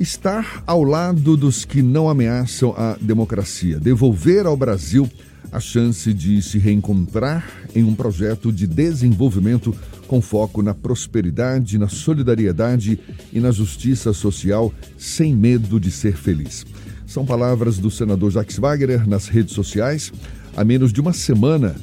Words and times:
Estar 0.00 0.62
ao 0.66 0.82
lado 0.82 1.36
dos 1.36 1.64
que 1.64 1.80
não 1.80 2.08
ameaçam 2.08 2.74
a 2.76 2.96
democracia, 3.00 3.78
devolver 3.78 4.44
ao 4.44 4.56
Brasil 4.56 5.08
a 5.52 5.60
chance 5.60 6.12
de 6.12 6.42
se 6.42 6.58
reencontrar 6.58 7.48
em 7.76 7.84
um 7.84 7.94
projeto 7.94 8.50
de 8.50 8.66
desenvolvimento 8.66 9.74
com 10.08 10.20
foco 10.20 10.62
na 10.62 10.74
prosperidade, 10.74 11.78
na 11.78 11.88
solidariedade 11.88 12.98
e 13.32 13.38
na 13.38 13.52
justiça 13.52 14.12
social, 14.12 14.72
sem 14.98 15.34
medo 15.34 15.78
de 15.78 15.92
ser 15.92 16.16
feliz. 16.16 16.66
São 17.06 17.24
palavras 17.24 17.78
do 17.78 17.90
senador 17.90 18.32
Jacques 18.32 18.58
Wagner 18.58 19.08
nas 19.08 19.28
redes 19.28 19.54
sociais. 19.54 20.12
Há 20.56 20.64
menos 20.64 20.92
de 20.92 21.00
uma 21.00 21.12
semana 21.12 21.76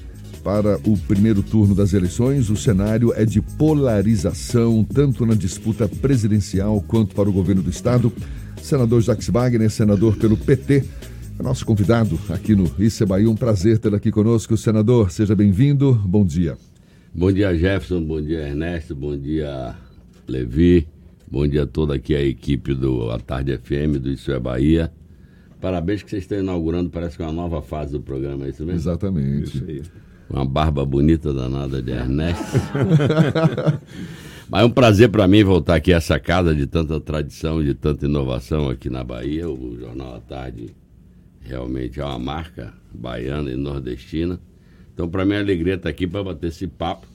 para 0.44 0.78
o 0.86 0.98
primeiro 0.98 1.44
turno 1.44 1.76
das 1.76 1.94
eleições, 1.94 2.50
o 2.50 2.56
cenário 2.56 3.14
é 3.16 3.26
de 3.26 3.42
polarização, 3.42 4.84
tanto 4.84 5.26
na 5.26 5.36
disputa 5.36 5.88
presidencial 5.88 6.84
quanto 6.88 7.16
para 7.16 7.30
o 7.30 7.34
governo 7.34 7.62
do 7.62 7.70
Estado. 7.70 8.12
Senador 8.62 9.02
Jacques 9.02 9.30
Wagner, 9.30 9.70
senador 9.70 10.18
pelo 10.18 10.36
PT, 10.36 10.84
é 11.40 11.44
nosso 11.44 11.66
convidado 11.66 12.20
aqui 12.30 12.56
no 12.56 12.70
Isso 12.80 13.04
é 13.04 13.06
Bahia. 13.06 13.30
Um 13.30 13.36
prazer 13.36 13.78
tê-lo 13.80 13.96
aqui 13.96 14.12
conosco. 14.12 14.58
Senador, 14.58 15.12
seja 15.12 15.36
bem-vindo. 15.36 15.94
Bom 15.94 16.26
dia. 16.26 16.58
Bom 17.14 17.32
dia, 17.32 17.56
Jefferson. 17.56 18.04
Bom 18.04 18.22
dia, 18.22 18.48
Ernesto. 18.48 18.96
Bom 18.96 19.18
dia, 19.18 19.76
Levi. 20.28 20.88
Bom 21.30 21.48
dia 21.48 21.64
a 21.64 21.68
toda 21.68 21.96
aqui 21.96 22.16
a 22.16 22.22
equipe 22.22 22.74
do 22.74 23.10
A 23.12 23.20
Tarde 23.20 23.58
FM, 23.58 24.00
do 24.00 24.12
Isso 24.12 24.32
é 24.32 24.40
Bahia. 24.40 24.92
Parabéns 25.60 26.02
que 26.02 26.10
vocês 26.10 26.24
estão 26.24 26.40
inaugurando, 26.40 26.90
parece 26.90 27.16
que 27.16 27.22
é 27.22 27.26
uma 27.26 27.32
nova 27.32 27.62
fase 27.62 27.92
do 27.92 28.02
programa, 28.02 28.46
é 28.46 28.50
isso 28.50 28.66
mesmo? 28.66 28.80
Exatamente. 28.80 29.58
Isso 29.58 29.64
aí. 29.68 29.82
Uma 30.32 30.46
barba 30.46 30.86
bonita 30.86 31.34
danada 31.34 31.82
de 31.82 31.92
Ernesto. 31.92 32.58
Mas 34.50 34.62
é 34.62 34.66
um 34.66 34.70
prazer 34.70 35.10
para 35.10 35.28
mim 35.28 35.44
voltar 35.44 35.76
aqui 35.76 35.94
a 35.94 35.98
essa 35.98 36.20
casa 36.20 36.56
de 36.56 36.66
tanta 36.68 37.00
tradição, 37.00 37.62
de 37.64 37.74
tanta 37.74 38.06
inovação 38.06 38.70
aqui 38.70 38.90
na 38.90 39.04
Bahia. 39.04 39.50
O 39.50 39.78
Jornal 39.78 40.16
à 40.16 40.20
Tarde 40.20 40.74
realmente 41.42 42.00
é 42.00 42.06
uma 42.06 42.20
marca 42.20 42.74
baiana 42.94 43.52
e 43.52 43.58
nordestina. 43.58 44.40
Então, 44.94 45.10
para 45.10 45.26
mim, 45.26 45.34
é 45.34 45.40
alegria 45.40 45.76
estar 45.76 45.90
aqui 45.90 46.08
para 46.08 46.24
bater 46.24 46.48
esse 46.48 46.68
papo. 46.68 47.08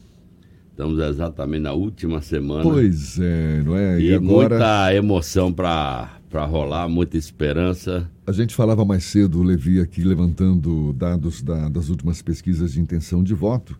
Estamos 0.70 0.98
exatamente 0.98 1.62
na 1.62 1.72
última 1.72 2.20
semana. 2.20 2.62
Pois 2.62 3.18
é, 3.18 3.62
não 3.62 3.76
é? 3.76 3.98
E, 3.98 4.10
e 4.10 4.14
agora... 4.14 4.48
muita 4.56 4.94
emoção 4.94 5.50
para 5.50 6.15
para 6.30 6.44
rolar, 6.44 6.88
muita 6.88 7.16
esperança. 7.16 8.10
A 8.26 8.32
gente 8.32 8.54
falava 8.54 8.84
mais 8.84 9.04
cedo, 9.04 9.42
Levi 9.42 9.80
aqui 9.80 10.02
levantando 10.02 10.92
dados 10.92 11.42
da, 11.42 11.68
das 11.68 11.88
últimas 11.88 12.20
pesquisas 12.20 12.72
de 12.72 12.80
intenção 12.80 13.22
de 13.22 13.34
voto, 13.34 13.78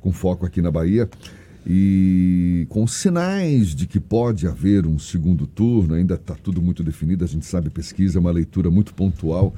com 0.00 0.12
foco 0.12 0.46
aqui 0.46 0.62
na 0.62 0.70
Bahia, 0.70 1.08
e 1.66 2.66
com 2.70 2.86
sinais 2.86 3.74
de 3.74 3.86
que 3.86 4.00
pode 4.00 4.46
haver 4.46 4.86
um 4.86 4.98
segundo 4.98 5.46
turno, 5.46 5.94
ainda 5.94 6.14
está 6.14 6.34
tudo 6.34 6.62
muito 6.62 6.82
definido, 6.82 7.24
a 7.24 7.28
gente 7.28 7.44
sabe, 7.44 7.68
pesquisa 7.68 8.18
é 8.18 8.20
uma 8.20 8.30
leitura 8.30 8.70
muito 8.70 8.94
pontual 8.94 9.54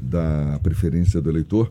da 0.00 0.60
preferência 0.62 1.20
do 1.20 1.30
eleitor. 1.30 1.70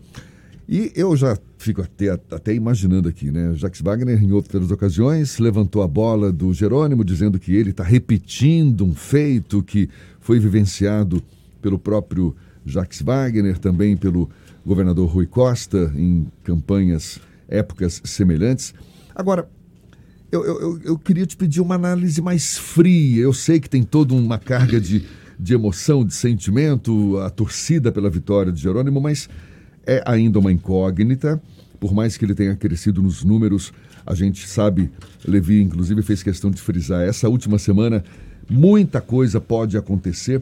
E 0.68 0.92
eu 0.96 1.16
já 1.16 1.38
fico 1.58 1.82
até, 1.82 2.10
até 2.10 2.54
imaginando 2.54 3.08
aqui, 3.08 3.32
né? 3.32 3.54
Jacques 3.56 3.82
Wagner, 3.82 4.22
em 4.22 4.34
outras 4.34 4.70
ocasiões, 4.70 5.40
levantou 5.40 5.82
a 5.82 5.88
bola 5.88 6.30
do 6.30 6.54
Jerônimo, 6.54 7.06
dizendo 7.06 7.40
que 7.40 7.56
ele 7.56 7.70
está 7.70 7.84
repetindo 7.84 8.84
um 8.84 8.94
feito 8.94 9.64
que 9.64 9.90
foi 10.20 10.40
vivenciado 10.40 11.24
pelo 11.62 11.80
próprio 11.80 12.36
Jacques 12.66 13.02
Wagner, 13.02 13.58
também 13.58 13.96
pelo 13.96 14.30
governador 14.66 15.08
Rui 15.09 15.26
Costa, 15.26 15.90
em 15.96 16.28
campanhas, 16.44 17.20
épocas 17.48 18.02
semelhantes. 18.04 18.74
Agora, 19.16 19.50
eu, 20.30 20.44
eu, 20.44 20.80
eu 20.84 20.98
queria 20.98 21.26
te 21.26 21.38
pedir 21.38 21.62
uma 21.62 21.76
análise 21.76 22.22
mais 22.22 22.58
fria. 22.58 23.24
Eu 23.24 23.31
sei 23.31 23.62
que 23.62 23.70
tem 23.70 23.84
toda 23.84 24.14
uma 24.14 24.38
carga 24.38 24.81
de, 24.81 25.06
de 25.40 25.54
emoção, 25.54 26.04
de 26.04 26.14
sentimento, 26.14 27.18
a 27.20 27.30
torcida 27.30 27.90
pela 27.90 28.09
vitória 28.09 28.52
de 28.52 28.62
Jerônimo, 28.62 29.00
mas 29.00 29.30
é 29.88 30.04
ainda 30.06 30.38
uma 30.38 30.52
incógnita, 30.52 31.42
por 31.80 31.94
mais 31.94 32.18
que 32.18 32.25
ele 32.25 32.36
tenha 32.36 32.56
crescido 32.56 33.02
nos 33.02 33.24
números, 33.24 33.72
a 34.06 34.14
gente 34.14 34.48
sabe, 34.48 34.92
Levi 35.25 35.62
inclusive 35.62 36.02
fez 36.02 36.22
questão 36.22 36.52
de 36.52 36.62
frisar, 36.62 37.08
essa 37.08 37.30
última 37.30 37.58
semana 37.58 38.03
muita 38.50 39.02
coisa 39.02 39.40
pode 39.40 39.78
acontecer. 39.78 40.42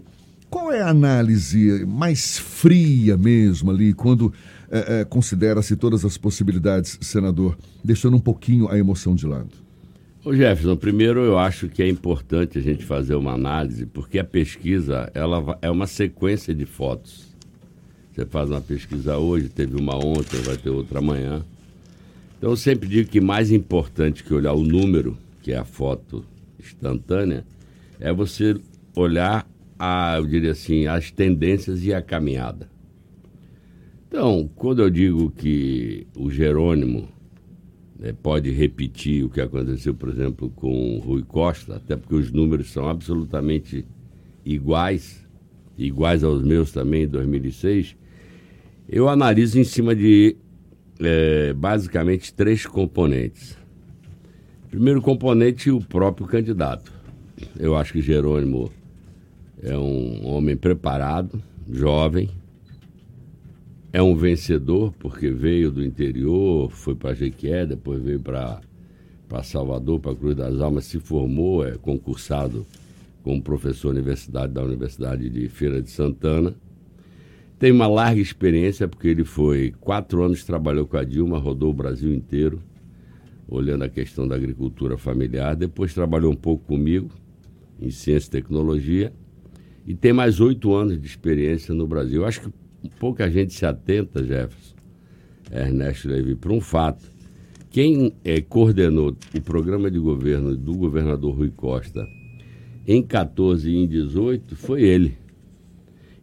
Qual 0.50 0.72
é 0.72 0.81
a 0.81 0.89
análise 0.89 1.85
mais 1.85 2.38
fria 2.38 3.17
mesmo 3.17 3.72
ali, 3.72 3.94
quando 3.94 4.34
é, 4.69 5.01
é, 5.01 5.05
considera-se 5.05 5.75
todas 5.75 6.05
as 6.05 6.17
possibilidades, 6.17 6.97
senador, 7.01 7.57
deixando 7.84 8.17
um 8.17 8.19
pouquinho 8.19 8.69
a 8.69 8.78
emoção 8.78 9.16
de 9.16 9.25
lado? 9.25 9.50
Ô 10.23 10.34
Jefferson, 10.34 10.75
primeiro 10.75 11.19
eu 11.19 11.38
acho 11.38 11.67
que 11.67 11.84
é 11.84 11.88
importante 11.88 12.57
a 12.57 12.61
gente 12.61 12.84
fazer 12.84 13.16
uma 13.16 13.34
análise, 13.34 13.85
porque 13.85 14.17
a 14.17 14.23
pesquisa 14.23 15.09
ela 15.13 15.57
é 15.61 15.69
uma 15.69 15.85
sequência 15.85 16.53
de 16.53 16.66
fotos. 16.66 17.34
Você 18.15 18.25
faz 18.25 18.49
uma 18.49 18.61
pesquisa 18.61 19.17
hoje, 19.17 19.49
teve 19.49 19.75
uma 19.75 19.97
ontem, 19.97 20.39
vai 20.39 20.55
ter 20.55 20.69
outra 20.69 20.99
amanhã. 20.99 21.43
Então 22.37 22.51
eu 22.51 22.55
sempre 22.55 22.87
digo 22.87 23.09
que 23.09 23.19
mais 23.19 23.51
importante 23.51 24.23
que 24.23 24.33
olhar 24.33 24.53
o 24.53 24.63
número, 24.63 25.17
que 25.43 25.51
é 25.51 25.57
a 25.57 25.65
foto 25.65 26.23
instantânea, 26.57 27.45
é 27.99 28.13
você 28.13 28.55
olhar 28.95 29.45
a, 29.77 30.15
eu 30.15 30.25
diria 30.25 30.51
assim, 30.51 30.87
as 30.87 31.11
tendências 31.11 31.83
e 31.83 31.93
a 31.93 32.01
caminhada. 32.01 32.69
Então, 34.07 34.49
quando 34.55 34.81
eu 34.81 34.89
digo 34.89 35.29
que 35.31 36.07
o 36.15 36.31
Jerônimo 36.31 37.09
né, 37.99 38.13
pode 38.23 38.49
repetir 38.49 39.25
o 39.25 39.29
que 39.29 39.41
aconteceu, 39.41 39.93
por 39.93 40.07
exemplo, 40.07 40.49
com 40.55 40.95
o 40.95 40.99
Rui 40.99 41.23
Costa, 41.23 41.75
até 41.75 41.97
porque 41.97 42.15
os 42.15 42.31
números 42.31 42.71
são 42.71 42.87
absolutamente 42.87 43.85
iguais, 44.45 45.27
iguais 45.77 46.23
aos 46.23 46.41
meus 46.41 46.71
também 46.71 47.03
em 47.03 47.07
2006, 47.07 48.04
eu 48.88 49.09
analiso 49.09 49.59
em 49.59 49.63
cima 49.63 49.96
de 49.96 50.38
é, 51.00 51.53
basicamente 51.53 52.34
três 52.34 52.66
componentes. 52.66 53.57
Primeiro 54.69 55.01
componente, 55.01 55.72
o 55.72 55.81
próprio 55.81 56.28
candidato. 56.28 56.94
Eu 57.59 57.75
acho 57.75 57.94
que 57.94 58.01
Jerônimo 58.01 58.72
é 59.62 59.78
um 59.78 60.28
homem 60.28 60.56
preparado, 60.56 61.41
jovem, 61.69 62.29
é 63.91 64.01
um 64.01 64.16
vencedor, 64.16 64.94
porque 65.00 65.29
veio 65.29 65.72
do 65.72 65.84
interior, 65.84 66.69
foi 66.69 66.96
para 66.96 67.13
Jequié, 67.13 67.66
depois 67.66 68.02
veio 68.03 68.19
para 68.19 68.62
Salvador, 69.44 70.00
para 70.00 70.16
Cruz 70.16 70.35
das 70.35 70.59
Almas, 70.59 70.85
se 70.85 71.00
formou, 71.00 71.66
é 71.66 71.78
concursado 71.78 72.66
como 73.23 73.41
professor 73.41 73.90
universidade 73.90 74.53
da 74.53 74.63
Universidade 74.63 75.29
de 75.29 75.47
Feira 75.50 75.81
de 75.81 75.90
Santana 75.90 76.56
tem 77.65 77.71
uma 77.71 77.87
larga 77.87 78.21
experiência, 78.21 78.87
porque 78.87 79.07
ele 79.07 79.23
foi 79.23 79.73
quatro 79.81 80.21
anos, 80.21 80.43
trabalhou 80.43 80.85
com 80.85 80.97
a 80.97 81.03
Dilma, 81.03 81.39
rodou 81.39 81.71
o 81.71 81.73
Brasil 81.73 82.13
inteiro, 82.13 82.61
olhando 83.47 83.83
a 83.83 83.89
questão 83.89 84.27
da 84.27 84.35
agricultura 84.35 84.99
familiar. 84.99 85.55
Depois 85.55 85.91
trabalhou 85.91 86.31
um 86.31 86.35
pouco 86.35 86.63
comigo, 86.63 87.09
em 87.81 87.89
ciência 87.89 88.27
e 88.27 88.29
tecnologia, 88.29 89.11
e 89.83 89.95
tem 89.95 90.13
mais 90.13 90.39
oito 90.39 90.75
anos 90.75 91.01
de 91.01 91.07
experiência 91.07 91.73
no 91.73 91.87
Brasil. 91.87 92.23
Acho 92.23 92.41
que 92.41 92.53
pouca 92.99 93.31
gente 93.31 93.51
se 93.51 93.65
atenta, 93.65 94.23
Jefferson, 94.23 94.75
Ernesto 95.51 96.07
Levi, 96.07 96.35
para 96.35 96.53
um 96.53 96.61
fato. 96.61 97.03
Quem 97.71 98.13
é, 98.23 98.41
coordenou 98.41 99.17
o 99.35 99.41
programa 99.41 99.89
de 99.89 99.97
governo 99.97 100.55
do 100.55 100.75
governador 100.75 101.35
Rui 101.35 101.49
Costa 101.49 102.07
em 102.87 103.01
14 103.01 103.67
e 103.67 103.75
em 103.75 103.87
18 103.87 104.55
foi 104.55 104.83
ele. 104.83 105.24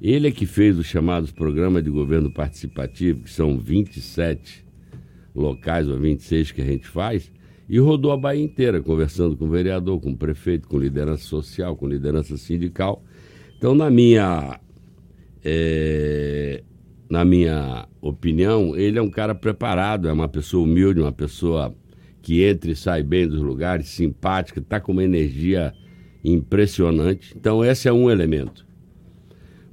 Ele 0.02 0.26
é 0.26 0.32
que 0.32 0.46
fez 0.46 0.76
os 0.76 0.86
chamados 0.86 1.30
programas 1.30 1.84
de 1.84 1.88
governo 1.88 2.28
participativo, 2.28 3.20
que 3.20 3.30
são 3.30 3.56
27 3.56 4.66
locais 5.32 5.88
ou 5.88 5.96
26 5.96 6.50
que 6.50 6.60
a 6.60 6.64
gente 6.64 6.88
faz, 6.88 7.30
e 7.68 7.78
rodou 7.78 8.10
a 8.10 8.16
Bahia 8.16 8.42
inteira, 8.42 8.82
conversando 8.82 9.36
com 9.36 9.44
o 9.44 9.48
vereador, 9.48 10.00
com 10.00 10.10
o 10.10 10.16
prefeito, 10.16 10.66
com 10.66 10.76
liderança 10.76 11.22
social, 11.22 11.76
com 11.76 11.86
liderança 11.86 12.36
sindical. 12.36 13.04
Então, 13.56 13.76
na 13.76 13.88
minha, 13.88 14.58
é, 15.44 16.64
na 17.08 17.24
minha 17.24 17.86
opinião, 18.00 18.76
ele 18.76 18.98
é 18.98 19.02
um 19.02 19.10
cara 19.10 19.36
preparado, 19.36 20.08
é 20.08 20.12
uma 20.12 20.28
pessoa 20.28 20.64
humilde, 20.64 20.98
uma 20.98 21.12
pessoa 21.12 21.72
que 22.20 22.42
entra 22.42 22.72
e 22.72 22.74
sai 22.74 23.04
bem 23.04 23.28
dos 23.28 23.40
lugares, 23.40 23.86
simpática, 23.86 24.58
está 24.58 24.80
com 24.80 24.90
uma 24.90 25.04
energia 25.04 25.72
impressionante. 26.24 27.32
Então, 27.36 27.64
esse 27.64 27.86
é 27.86 27.92
um 27.92 28.10
elemento. 28.10 28.71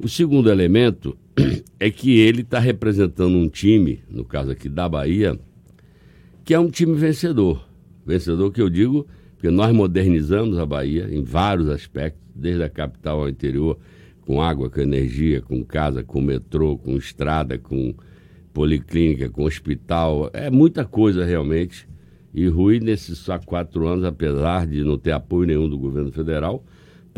O 0.02 0.08
segundo 0.08 0.50
elemento 0.50 1.18
é 1.78 1.92
que 1.92 2.20
ele 2.20 2.42
está 2.42 2.58
representando 2.58 3.36
um 3.36 3.50
time, 3.50 4.02
no 4.10 4.24
caso 4.24 4.50
aqui 4.50 4.70
da 4.70 4.88
Bahia, 4.88 5.38
que 6.46 6.54
é 6.54 6.60
um 6.60 6.70
time 6.70 6.94
vencedor. 6.94 7.68
Vencedor 8.06 8.50
que 8.54 8.62
eu 8.62 8.70
digo, 8.70 9.06
porque 9.34 9.50
nós 9.50 9.76
modernizamos 9.76 10.58
a 10.58 10.66
Bahia 10.66 11.10
em 11.12 11.22
vários 11.22 11.68
aspectos, 11.68 12.22
desde 12.34 12.64
a 12.64 12.70
capital 12.70 13.20
ao 13.20 13.28
interior, 13.28 13.78
com 14.22 14.42
água, 14.42 14.70
com 14.70 14.80
energia, 14.80 15.42
com 15.42 15.66
casa, 15.66 16.02
com 16.02 16.22
metrô, 16.22 16.78
com 16.78 16.96
estrada, 16.96 17.58
com 17.58 17.94
policlínica, 18.54 19.30
com 19.30 19.44
hospital. 19.44 20.30
É 20.32 20.50
muita 20.50 20.86
coisa 20.86 21.26
realmente. 21.26 21.90
E 22.34 22.48
Rui, 22.48 22.80
nesses 22.80 23.18
só 23.18 23.38
quatro 23.38 23.86
anos, 23.86 24.06
apesar 24.06 24.66
de 24.66 24.82
não 24.82 24.98
ter 24.98 25.12
apoio 25.12 25.46
nenhum 25.46 25.68
do 25.68 25.78
governo 25.78 26.10
federal, 26.10 26.64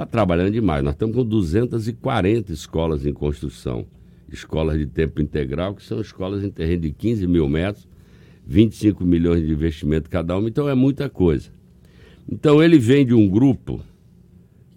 está 0.02 0.06
trabalhando 0.06 0.52
demais. 0.52 0.84
Nós 0.84 0.94
estamos 0.94 1.16
com 1.16 1.24
240 1.24 2.52
escolas 2.52 3.06
em 3.06 3.14
construção. 3.14 3.86
Escolas 4.32 4.78
de 4.80 4.86
tempo 4.86 5.22
integral, 5.22 5.76
que 5.76 5.84
são 5.84 6.00
escolas 6.00 6.44
em 6.44 6.50
terreno 6.50 6.84
de 6.84 6.92
15 6.92 7.28
mil 7.28 7.50
metros, 7.50 7.88
25 8.48 9.06
milhões 9.06 9.46
de 9.46 9.52
investimento 9.52 10.10
cada 10.10 10.38
uma, 10.38 10.48
então 10.48 10.70
é 10.70 10.74
muita 10.74 11.10
coisa. 11.10 11.50
Então 12.30 12.64
ele 12.64 12.80
vem 12.80 13.06
de 13.06 13.14
um 13.14 13.28
grupo 13.28 13.82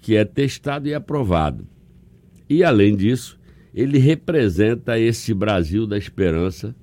que 0.00 0.17
é 0.17 0.25
testado 0.25 0.88
e 0.88 0.94
aprovado. 0.94 1.67
E 2.49 2.65
além 2.65 2.97
disso, 2.97 3.38
ele 3.73 3.99
representa 3.99 4.99
esse 4.99 5.32
Brasil 5.32 5.87
da 5.87 5.97
esperança 5.97 6.75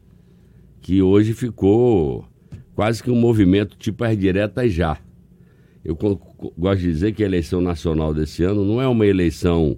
que 0.81 1.01
hoje 1.01 1.33
ficou 1.33 2.25
quase 2.73 3.03
que 3.03 3.11
um 3.11 3.15
movimento 3.15 3.77
tipo 3.77 4.03
as 4.03 4.17
diretas 4.17 4.73
já. 4.73 4.97
Eu 5.83 5.95
gosto 6.57 6.81
de 6.81 6.87
dizer 6.87 7.13
que 7.13 7.23
a 7.23 7.25
eleição 7.25 7.59
nacional 7.59 8.13
desse 8.13 8.43
ano 8.43 8.63
não 8.63 8.81
é 8.81 8.87
uma 8.87 9.05
eleição 9.05 9.77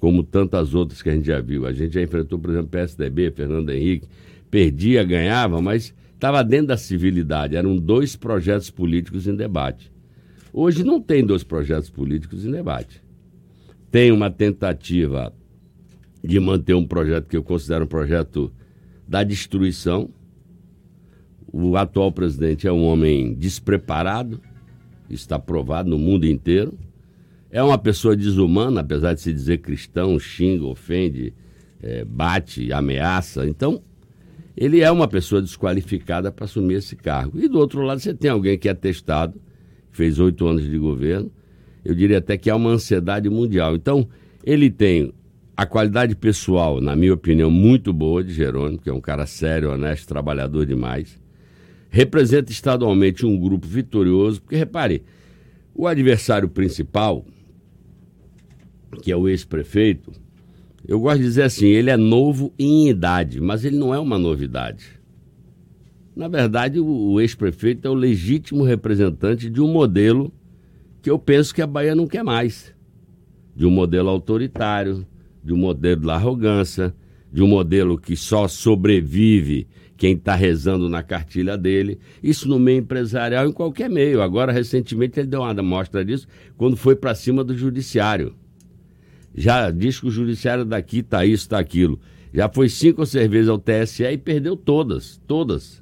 como 0.00 0.22
tantas 0.22 0.74
outras 0.74 1.02
que 1.02 1.10
a 1.10 1.14
gente 1.14 1.26
já 1.26 1.40
viu. 1.40 1.66
A 1.66 1.72
gente 1.72 1.94
já 1.94 2.02
enfrentou, 2.02 2.38
por 2.38 2.50
exemplo, 2.50 2.68
PSDB, 2.68 3.30
Fernando 3.30 3.70
Henrique, 3.70 4.08
perdia, 4.50 5.04
ganhava, 5.04 5.60
mas 5.60 5.94
estava 6.14 6.42
dentro 6.42 6.68
da 6.68 6.76
civilidade. 6.76 7.54
Eram 7.54 7.76
dois 7.76 8.16
projetos 8.16 8.70
políticos 8.70 9.26
em 9.26 9.36
debate. 9.36 9.92
Hoje 10.52 10.82
não 10.84 11.00
tem 11.00 11.24
dois 11.24 11.44
projetos 11.44 11.88
políticos 11.88 12.44
em 12.44 12.50
debate. 12.50 13.02
Tem 13.90 14.10
uma 14.10 14.30
tentativa 14.30 15.32
de 16.22 16.38
manter 16.40 16.74
um 16.74 16.86
projeto 16.86 17.28
que 17.28 17.36
eu 17.36 17.42
considero 17.42 17.84
um 17.84 17.88
projeto 17.88 18.52
da 19.06 19.22
destruição. 19.22 20.10
O 21.52 21.76
atual 21.76 22.10
presidente 22.10 22.66
é 22.66 22.72
um 22.72 22.84
homem 22.84 23.34
despreparado, 23.34 24.40
está 25.08 25.38
provado 25.38 25.90
no 25.90 25.98
mundo 25.98 26.26
inteiro. 26.26 26.78
É 27.50 27.62
uma 27.62 27.76
pessoa 27.76 28.16
desumana, 28.16 28.80
apesar 28.80 29.14
de 29.14 29.20
se 29.20 29.32
dizer 29.32 29.58
cristão, 29.58 30.18
xinga, 30.18 30.64
ofende, 30.64 31.34
é, 31.82 32.04
bate, 32.04 32.72
ameaça. 32.72 33.46
Então, 33.46 33.82
ele 34.56 34.80
é 34.80 34.90
uma 34.90 35.08
pessoa 35.08 35.42
desqualificada 35.42 36.32
para 36.32 36.44
assumir 36.44 36.74
esse 36.74 36.96
cargo. 36.96 37.38
E 37.38 37.48
do 37.48 37.58
outro 37.58 37.82
lado, 37.82 38.00
você 38.00 38.14
tem 38.14 38.30
alguém 38.30 38.58
que 38.58 38.68
é 38.68 38.74
testado, 38.74 39.40
fez 39.90 40.18
oito 40.18 40.46
anos 40.46 40.68
de 40.68 40.78
governo, 40.78 41.30
eu 41.84 41.94
diria 41.94 42.18
até 42.18 42.36
que 42.36 42.48
há 42.48 42.56
uma 42.56 42.70
ansiedade 42.70 43.28
mundial. 43.28 43.74
Então, 43.74 44.08
ele 44.44 44.70
tem 44.70 45.12
a 45.56 45.66
qualidade 45.66 46.16
pessoal, 46.16 46.80
na 46.80 46.96
minha 46.96 47.12
opinião, 47.12 47.50
muito 47.50 47.92
boa 47.92 48.24
de 48.24 48.32
Jerônimo, 48.32 48.78
que 48.78 48.88
é 48.88 48.92
um 48.92 49.00
cara 49.00 49.26
sério, 49.26 49.70
honesto, 49.70 50.08
trabalhador 50.08 50.64
demais. 50.64 51.20
Representa 51.94 52.50
estadualmente 52.50 53.26
um 53.26 53.38
grupo 53.38 53.66
vitorioso, 53.66 54.40
porque 54.40 54.56
repare, 54.56 55.02
o 55.74 55.86
adversário 55.86 56.48
principal, 56.48 57.22
que 59.02 59.12
é 59.12 59.16
o 59.16 59.28
ex-prefeito, 59.28 60.10
eu 60.88 60.98
gosto 60.98 61.18
de 61.18 61.24
dizer 61.24 61.42
assim, 61.42 61.66
ele 61.66 61.90
é 61.90 61.96
novo 61.98 62.50
em 62.58 62.88
idade, 62.88 63.42
mas 63.42 63.62
ele 63.62 63.76
não 63.76 63.94
é 63.94 63.98
uma 63.98 64.18
novidade. 64.18 64.86
Na 66.16 66.28
verdade, 66.28 66.80
o, 66.80 67.20
ex-prefeito 67.20 67.86
é 67.86 67.90
o 67.90 67.94
legítimo 67.94 68.64
representante 68.64 69.50
de 69.50 69.60
um 69.60 69.68
modelo 69.68 70.32
que 71.02 71.10
eu 71.10 71.18
penso 71.18 71.54
que 71.54 71.60
a 71.60 71.66
Bahia 71.66 71.94
não 71.94 72.06
quer 72.06 72.24
mais. 72.24 72.74
De 73.54 73.66
um 73.66 73.70
modelo 73.70 74.08
autoritário, 74.08 75.06
de 75.44 75.52
um 75.52 75.58
modelo 75.58 76.06
da 76.06 76.14
arrogância, 76.14 76.94
de 77.30 77.42
um 77.42 77.46
modelo 77.46 77.98
que 77.98 78.16
só 78.16 78.48
sobrevive 78.48 79.68
quem 80.02 80.14
está 80.14 80.34
rezando 80.34 80.88
na 80.88 81.00
cartilha 81.00 81.56
dele. 81.56 82.00
Isso 82.20 82.48
no 82.48 82.58
meio 82.58 82.80
empresarial, 82.80 83.46
em 83.46 83.52
qualquer 83.52 83.88
meio. 83.88 84.20
Agora, 84.20 84.50
recentemente, 84.50 85.20
ele 85.20 85.28
deu 85.28 85.42
uma 85.42 85.52
amostra 85.52 86.04
disso 86.04 86.26
quando 86.56 86.76
foi 86.76 86.96
para 86.96 87.14
cima 87.14 87.44
do 87.44 87.56
judiciário. 87.56 88.34
Já 89.32 89.70
diz 89.70 90.00
que 90.00 90.08
o 90.08 90.10
judiciário 90.10 90.64
daqui 90.64 90.98
está 90.98 91.24
isso, 91.24 91.44
está 91.44 91.60
aquilo. 91.60 92.00
Já 92.34 92.48
foi 92.48 92.68
cinco 92.68 93.06
cervejas 93.06 93.48
ao 93.48 93.60
TSE 93.60 94.02
e 94.02 94.18
perdeu 94.18 94.56
todas, 94.56 95.20
todas 95.24 95.80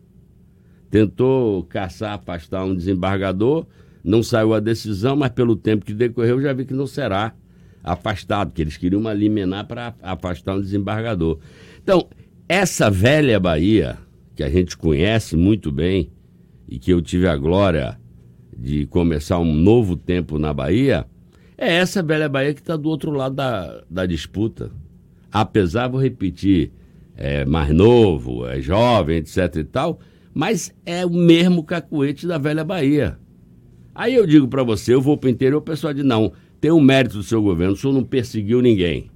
tentou 0.91 1.65
caçar, 1.65 2.13
afastar 2.13 2.65
um 2.65 2.75
desembargador, 2.75 3.65
não 4.05 4.23
saiu 4.23 4.53
a 4.53 4.61
decisão, 4.61 5.17
mas 5.17 5.31
pelo 5.31 5.57
tempo 5.57 5.83
que 5.83 5.95
decorreu 5.95 6.43
já 6.43 6.53
vi 6.53 6.67
que 6.67 6.75
não 6.75 6.87
será 6.87 7.33
afastado, 7.83 8.53
que 8.53 8.61
eles 8.61 8.77
queriam 8.77 9.01
uma 9.01 9.15
liminar 9.15 9.67
para 9.67 9.95
afastar 10.03 10.57
um 10.57 10.61
desembargador. 10.61 11.39
Então, 11.83 12.07
essa 12.47 12.91
velha 12.91 13.39
Bahia, 13.39 13.97
que 14.41 14.45
a 14.45 14.49
gente 14.49 14.75
conhece 14.75 15.37
muito 15.37 15.71
bem 15.71 16.11
e 16.67 16.79
que 16.79 16.91
eu 16.91 17.03
tive 17.03 17.29
a 17.29 17.37
glória 17.37 18.01
de 18.57 18.87
começar 18.87 19.39
um 19.39 19.53
novo 19.53 19.97
tempo 19.97 20.39
na 20.39 20.51
Bahia, 20.51 21.07
é 21.59 21.75
essa 21.75 22.03
velha 22.03 22.27
Bahia 22.27 22.55
que 22.55 22.61
está 22.61 22.75
do 22.75 22.89
outro 22.89 23.11
lado 23.11 23.35
da, 23.35 23.85
da 23.91 24.07
disputa. 24.07 24.71
Apesar, 25.31 25.89
vou 25.89 26.01
repetir, 26.01 26.73
é 27.19 27.45
mais 27.45 27.69
novo, 27.75 28.47
é 28.47 28.63
jovem, 28.63 29.19
etc 29.19 29.57
e 29.57 29.65
tal, 29.65 30.01
mas 30.33 30.75
é 30.87 31.05
o 31.05 31.11
mesmo 31.11 31.63
cacuete 31.63 32.27
da 32.27 32.39
velha 32.39 32.65
Bahia. 32.65 33.19
Aí 33.95 34.15
eu 34.15 34.27
digo 34.27 34.49
para 34.49 34.63
você, 34.63 34.95
eu 34.95 35.03
vou 35.03 35.19
para 35.19 35.29
o 35.29 35.31
interior, 35.31 35.59
o 35.59 35.63
pessoal 35.63 35.93
diz, 35.93 36.03
não, 36.03 36.33
tem 36.59 36.71
um 36.71 36.81
mérito 36.81 37.19
do 37.19 37.23
seu 37.23 37.43
governo, 37.43 37.75
o 37.75 37.77
senhor 37.77 37.93
não 37.93 38.05
perseguiu 38.05 38.63
ninguém. 38.63 39.11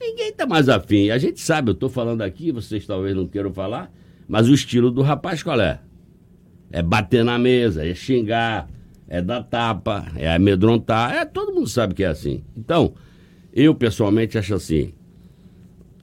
Ninguém 0.00 0.28
está 0.28 0.46
mais 0.46 0.68
afim. 0.68 1.10
A 1.10 1.18
gente 1.18 1.40
sabe, 1.40 1.70
eu 1.70 1.74
estou 1.74 1.88
falando 1.88 2.22
aqui, 2.22 2.52
vocês 2.52 2.86
talvez 2.86 3.16
não 3.16 3.26
queiram 3.26 3.52
falar, 3.52 3.92
mas 4.28 4.48
o 4.48 4.54
estilo 4.54 4.90
do 4.90 5.02
rapaz 5.02 5.42
qual 5.42 5.60
é? 5.60 5.80
É 6.70 6.82
bater 6.82 7.24
na 7.24 7.38
mesa, 7.38 7.86
é 7.86 7.94
xingar, 7.94 8.68
é 9.08 9.22
dar 9.22 9.42
tapa, 9.42 10.06
é 10.14 10.30
amedrontar. 10.30 11.14
É, 11.14 11.24
todo 11.24 11.54
mundo 11.54 11.66
sabe 11.66 11.94
que 11.94 12.04
é 12.04 12.08
assim. 12.08 12.44
Então, 12.54 12.92
eu 13.52 13.74
pessoalmente 13.74 14.36
acho 14.36 14.54
assim, 14.54 14.92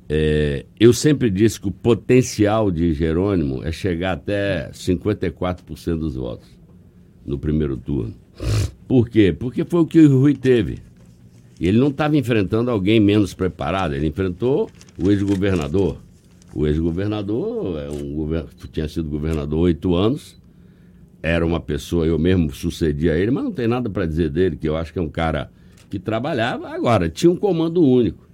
é, 0.10 0.66
eu 0.80 0.92
sempre 0.92 1.30
disse 1.30 1.60
que 1.60 1.68
o 1.68 1.72
potencial 1.72 2.72
de 2.72 2.94
Jerônimo 2.94 3.64
é 3.64 3.72
chegar 3.72 4.14
até 4.14 4.70
54% 4.72 5.98
dos 5.98 6.16
votos 6.16 6.48
no 7.26 7.38
primeiro 7.38 7.78
turno. 7.78 8.14
Por 8.88 9.10
quê? 9.10 9.36
Porque 9.38 9.64
foi 9.64 9.82
o 9.82 9.86
que 9.86 10.00
o 10.00 10.20
Rui 10.20 10.36
teve. 10.36 10.80
Ele 11.60 11.78
não 11.78 11.88
estava 11.88 12.18
enfrentando 12.18 12.70
alguém 12.70 13.00
menos 13.00 13.34
preparado, 13.34 13.96
ele 13.96 14.08
enfrentou 14.08 14.70
o 15.02 15.10
ex-governador. 15.10 15.98
O 16.56 16.66
ex-governador 16.66 17.78
é 17.82 17.90
um 17.92 18.46
tinha 18.72 18.88
sido 18.88 19.10
governador 19.10 19.60
oito 19.60 19.94
anos, 19.94 20.42
era 21.22 21.46
uma 21.46 21.60
pessoa, 21.60 22.06
eu 22.06 22.18
mesmo 22.18 22.50
sucedia 22.54 23.18
ele, 23.18 23.30
mas 23.30 23.44
não 23.44 23.52
tem 23.52 23.68
nada 23.68 23.90
para 23.90 24.06
dizer 24.06 24.30
dele, 24.30 24.56
que 24.56 24.70
eu 24.70 24.78
acho 24.78 24.94
que 24.94 25.00
é 25.00 25.02
um 25.02 25.10
cara 25.10 25.52
que 25.90 26.00
trabalhava. 26.00 26.70
Agora, 26.70 27.10
tinha 27.10 27.30
um 27.30 27.36
comando 27.36 27.84
único. 27.84 28.26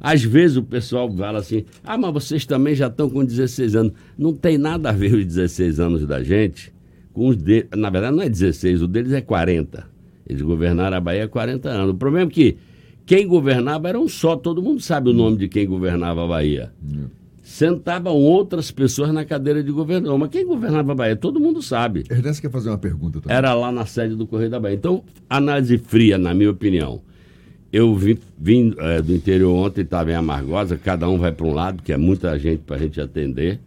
Às 0.00 0.24
vezes 0.24 0.56
o 0.56 0.64
pessoal 0.64 1.08
fala 1.16 1.38
assim: 1.38 1.64
ah, 1.84 1.96
mas 1.96 2.12
vocês 2.12 2.44
também 2.44 2.74
já 2.74 2.88
estão 2.88 3.08
com 3.08 3.24
16 3.24 3.76
anos. 3.76 3.92
Não 4.18 4.34
tem 4.34 4.58
nada 4.58 4.88
a 4.88 4.92
ver 4.92 5.14
os 5.14 5.24
16 5.24 5.78
anos 5.78 6.04
da 6.04 6.20
gente 6.20 6.72
com 7.12 7.28
os 7.28 7.36
deles. 7.36 7.68
Na 7.76 7.88
verdade, 7.88 8.16
não 8.16 8.22
é 8.24 8.28
16, 8.28 8.82
o 8.82 8.88
deles 8.88 9.12
é 9.12 9.20
40. 9.20 9.86
Eles 10.28 10.42
governaram 10.42 10.96
a 10.96 11.00
Bahia 11.00 11.24
há 11.24 11.28
40 11.28 11.68
anos. 11.68 11.90
O 11.90 11.96
problema 11.96 12.28
é 12.28 12.32
que 12.32 12.56
quem 13.06 13.28
governava 13.28 13.88
era 13.88 14.00
um 14.00 14.08
só, 14.08 14.34
todo 14.34 14.60
mundo 14.60 14.80
sabe 14.80 15.10
o 15.10 15.12
nome 15.12 15.36
de 15.36 15.48
quem 15.48 15.66
governava 15.66 16.24
a 16.24 16.26
Bahia. 16.26 16.72
Sentavam 17.52 18.14
outras 18.14 18.70
pessoas 18.70 19.12
na 19.12 19.26
cadeira 19.26 19.62
de 19.62 19.70
governador. 19.70 20.18
Mas 20.18 20.30
quem 20.30 20.46
governava 20.46 20.92
a 20.92 20.94
Bahia? 20.94 21.14
Todo 21.14 21.38
mundo 21.38 21.60
sabe. 21.60 22.02
Ernesto 22.08 22.40
quer 22.40 22.50
fazer 22.50 22.70
uma 22.70 22.78
pergunta 22.78 23.20
também. 23.20 23.36
Era 23.36 23.52
lá 23.52 23.70
na 23.70 23.84
sede 23.84 24.16
do 24.16 24.26
Correio 24.26 24.48
da 24.48 24.58
Bahia. 24.58 24.74
Então, 24.74 25.04
análise 25.28 25.76
fria, 25.76 26.16
na 26.16 26.32
minha 26.32 26.50
opinião. 26.50 27.02
Eu 27.70 27.94
vim, 27.94 28.16
vim 28.38 28.74
é, 28.78 29.02
do 29.02 29.14
interior 29.14 29.54
ontem, 29.54 29.82
estava 29.82 30.10
em 30.10 30.14
Amargosa, 30.14 30.78
cada 30.78 31.06
um 31.10 31.18
vai 31.18 31.30
para 31.30 31.46
um 31.46 31.52
lado, 31.52 31.82
que 31.82 31.92
é 31.92 31.96
muita 31.98 32.38
gente 32.38 32.60
para 32.60 32.76
a 32.76 32.78
gente 32.78 32.98
atender. 32.98 33.60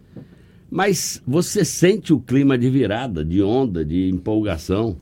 Mas 0.68 1.22
você 1.24 1.64
sente 1.64 2.12
o 2.12 2.18
clima 2.18 2.58
de 2.58 2.68
virada, 2.68 3.24
de 3.24 3.40
onda, 3.40 3.84
de 3.84 4.08
empolgação. 4.08 4.96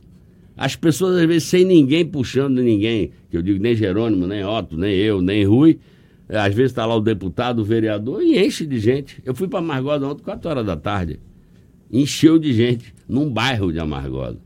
As 0.55 0.77
pessoas, 0.77 1.17
às 1.17 1.25
vezes, 1.25 1.45
sem 1.45 1.65
ninguém 1.65 2.05
puxando 2.05 2.59
ninguém, 2.59 3.13
que 3.31 3.37
eu 3.39 3.41
digo 3.41 3.63
nem 3.63 3.75
Jerônimo, 3.75 4.27
nem 4.27 4.45
Otto, 4.45 4.77
nem 4.77 4.95
eu, 4.95 5.23
nem 5.23 5.43
Rui, 5.43 5.79
às 6.29 6.55
vezes 6.55 6.73
está 6.73 6.87
lá 6.87 6.97
o 6.97 7.01
deputado, 7.01 7.61
o 7.61 7.65
vereador, 7.65 8.23
e 8.23 8.39
enche 8.39 8.67
de 8.67 8.79
gente. 8.79 9.23
Eu 9.25 9.35
fui 9.35 9.47
para 9.47 9.59
Amargosa 9.59 10.07
ontem, 10.07 10.23
4 10.23 10.49
horas 10.49 10.67
da 10.67 10.77
tarde. 10.77 11.21
Encheu 11.93 12.39
de 12.39 12.53
gente, 12.53 12.95
num 13.09 13.31
bairro 13.31 13.73
de 13.73 13.79
Amargosa. 13.79 14.39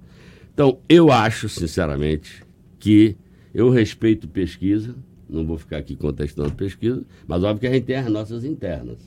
Então, 0.52 0.78
eu 0.88 1.12
acho, 1.12 1.48
sinceramente, 1.48 2.42
que 2.78 3.16
eu 3.54 3.70
respeito 3.70 4.26
pesquisa, 4.28 4.94
não 5.28 5.44
vou 5.44 5.56
ficar 5.56 5.78
aqui 5.78 5.94
contestando 5.94 6.52
pesquisa, 6.52 7.04
mas 7.26 7.42
óbvio 7.42 7.60
que 7.60 7.66
a 7.66 7.72
gente 7.72 7.84
tem 7.84 7.96
as 7.96 8.10
nossas 8.10 8.44
internas. 8.44 8.98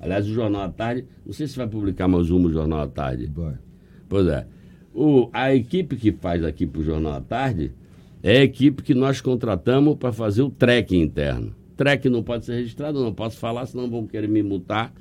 Aliás, 0.00 0.26
o 0.26 0.32
Jornal 0.32 0.62
à 0.62 0.68
Tarde, 0.68 1.04
não 1.24 1.32
sei 1.32 1.46
se 1.46 1.56
vai 1.56 1.68
publicar 1.68 2.08
mais 2.08 2.30
uma 2.30 2.48
o 2.48 2.52
Jornal 2.52 2.80
à 2.80 2.88
Tarde. 2.88 3.30
Vai. 3.32 3.54
Pois 4.08 4.26
é. 4.26 4.46
O, 4.94 5.28
a 5.32 5.54
equipe 5.54 5.94
que 5.96 6.10
faz 6.10 6.42
aqui 6.42 6.66
para 6.66 6.80
o 6.80 6.84
Jornal 6.84 7.14
à 7.14 7.20
Tarde 7.20 7.72
é 8.22 8.38
a 8.38 8.44
equipe 8.44 8.82
que 8.82 8.94
nós 8.94 9.20
contratamos 9.20 9.96
para 9.96 10.12
fazer 10.12 10.42
o 10.42 10.50
tracking 10.50 11.02
interno. 11.02 11.54
Track 11.80 12.10
não 12.10 12.22
pode 12.22 12.44
ser 12.44 12.56
registrado, 12.56 13.02
não 13.02 13.14
posso 13.14 13.38
falar, 13.38 13.64
senão 13.64 13.88
vão 13.88 14.06
querer 14.06 14.28
me 14.28 14.42
multar. 14.42 14.92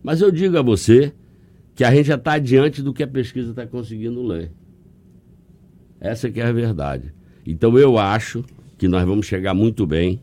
Mas 0.00 0.20
eu 0.20 0.30
digo 0.30 0.56
a 0.56 0.62
você 0.62 1.12
que 1.74 1.82
a 1.82 1.90
gente 1.90 2.06
já 2.06 2.14
está 2.14 2.34
adiante 2.34 2.80
do 2.80 2.94
que 2.94 3.02
a 3.02 3.08
pesquisa 3.08 3.50
está 3.50 3.66
conseguindo 3.66 4.22
ler. 4.22 4.52
Essa 5.98 6.30
que 6.30 6.40
é 6.40 6.46
a 6.46 6.52
verdade. 6.52 7.12
Então 7.44 7.76
eu 7.76 7.98
acho 7.98 8.44
que 8.78 8.86
nós 8.86 9.04
vamos 9.04 9.26
chegar 9.26 9.52
muito 9.52 9.84
bem 9.84 10.22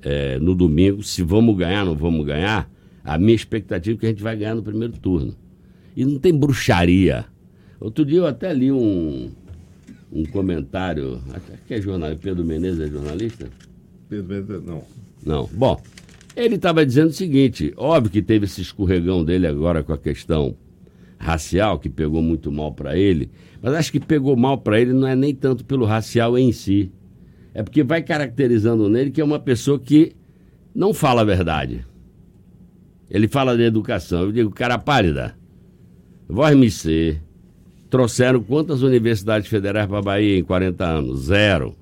é, 0.00 0.38
no 0.38 0.54
domingo. 0.54 1.02
Se 1.02 1.24
vamos 1.24 1.56
ganhar, 1.56 1.84
não 1.84 1.96
vamos 1.96 2.24
ganhar, 2.24 2.70
a 3.02 3.18
minha 3.18 3.34
expectativa 3.34 3.96
é 3.96 3.98
que 3.98 4.06
a 4.06 4.08
gente 4.10 4.22
vai 4.22 4.36
ganhar 4.36 4.54
no 4.54 4.62
primeiro 4.62 4.92
turno. 4.92 5.34
E 5.96 6.04
não 6.04 6.20
tem 6.20 6.32
bruxaria. 6.32 7.24
Outro 7.80 8.04
dia 8.04 8.18
eu 8.18 8.26
até 8.28 8.54
li 8.54 8.70
um, 8.70 9.32
um 10.12 10.24
comentário, 10.24 11.20
acho 11.34 11.46
que 11.66 11.74
é 11.74 11.80
jornalista, 11.80 12.22
Pedro 12.22 12.44
Menezes 12.44 12.78
é 12.78 12.86
jornalista? 12.86 13.50
Pedro 14.08 14.28
Menezes, 14.28 14.64
não. 14.64 14.84
Não. 15.24 15.48
Bom, 15.52 15.80
ele 16.36 16.56
estava 16.56 16.84
dizendo 16.84 17.08
o 17.08 17.12
seguinte: 17.12 17.72
óbvio 17.76 18.12
que 18.12 18.22
teve 18.22 18.46
esse 18.46 18.60
escorregão 18.60 19.24
dele 19.24 19.46
agora 19.46 19.82
com 19.82 19.92
a 19.92 19.98
questão 19.98 20.56
racial, 21.18 21.78
que 21.78 21.88
pegou 21.88 22.20
muito 22.20 22.50
mal 22.50 22.72
para 22.72 22.96
ele, 22.96 23.30
mas 23.62 23.74
acho 23.74 23.92
que 23.92 24.00
pegou 24.00 24.36
mal 24.36 24.58
para 24.58 24.80
ele 24.80 24.92
não 24.92 25.06
é 25.06 25.14
nem 25.14 25.32
tanto 25.32 25.64
pelo 25.64 25.84
racial 25.84 26.36
em 26.36 26.50
si, 26.50 26.90
é 27.54 27.62
porque 27.62 27.84
vai 27.84 28.02
caracterizando 28.02 28.88
nele 28.88 29.10
que 29.10 29.20
é 29.20 29.24
uma 29.24 29.38
pessoa 29.38 29.78
que 29.78 30.16
não 30.74 30.92
fala 30.92 31.20
a 31.20 31.24
verdade. 31.24 31.86
Ele 33.10 33.28
fala 33.28 33.56
de 33.56 33.62
educação. 33.62 34.22
Eu 34.22 34.32
digo, 34.32 34.50
cara 34.50 34.78
pálida, 34.78 35.36
voz 36.26 36.56
me 36.56 36.70
ser. 36.70 37.22
Trouxeram 37.90 38.42
quantas 38.42 38.80
universidades 38.80 39.48
federais 39.48 39.86
para 39.86 39.98
a 39.98 40.02
Bahia 40.02 40.38
em 40.38 40.42
40 40.42 40.82
anos? 40.82 41.24
Zero. 41.26 41.76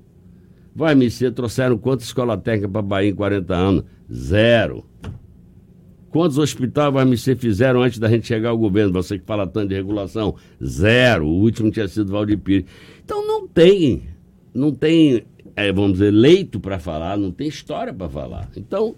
Me 0.73 1.11
ser, 1.11 1.31
trouxeram 1.33 1.77
quantas 1.77 2.07
escola 2.07 2.37
técnica 2.37 2.69
para 2.69 2.81
Bahia 2.81 3.09
em 3.09 3.15
40 3.15 3.53
anos? 3.53 3.83
Zero. 4.11 4.85
Quantos 6.09 6.37
hospitais 6.37 6.93
vai 6.93 7.17
ser 7.17 7.37
fizeram 7.37 7.81
antes 7.81 7.99
da 7.99 8.09
gente 8.09 8.27
chegar 8.27 8.49
ao 8.49 8.57
governo? 8.57 8.91
Você 8.93 9.17
que 9.17 9.25
fala 9.25 9.47
tanto 9.47 9.69
de 9.69 9.75
regulação? 9.75 10.35
Zero. 10.63 11.25
O 11.25 11.41
último 11.41 11.71
tinha 11.71 11.87
sido 11.87 12.11
Valdir 12.11 12.37
Pires. 12.37 12.65
Então 13.03 13.25
não 13.25 13.47
tem, 13.47 14.03
não 14.53 14.73
tem, 14.73 15.23
é, 15.55 15.71
vamos 15.71 15.93
dizer, 15.93 16.11
leito 16.11 16.59
para 16.59 16.79
falar, 16.79 17.17
não 17.17 17.31
tem 17.31 17.47
história 17.47 17.93
para 17.93 18.09
falar. 18.09 18.49
Então, 18.57 18.95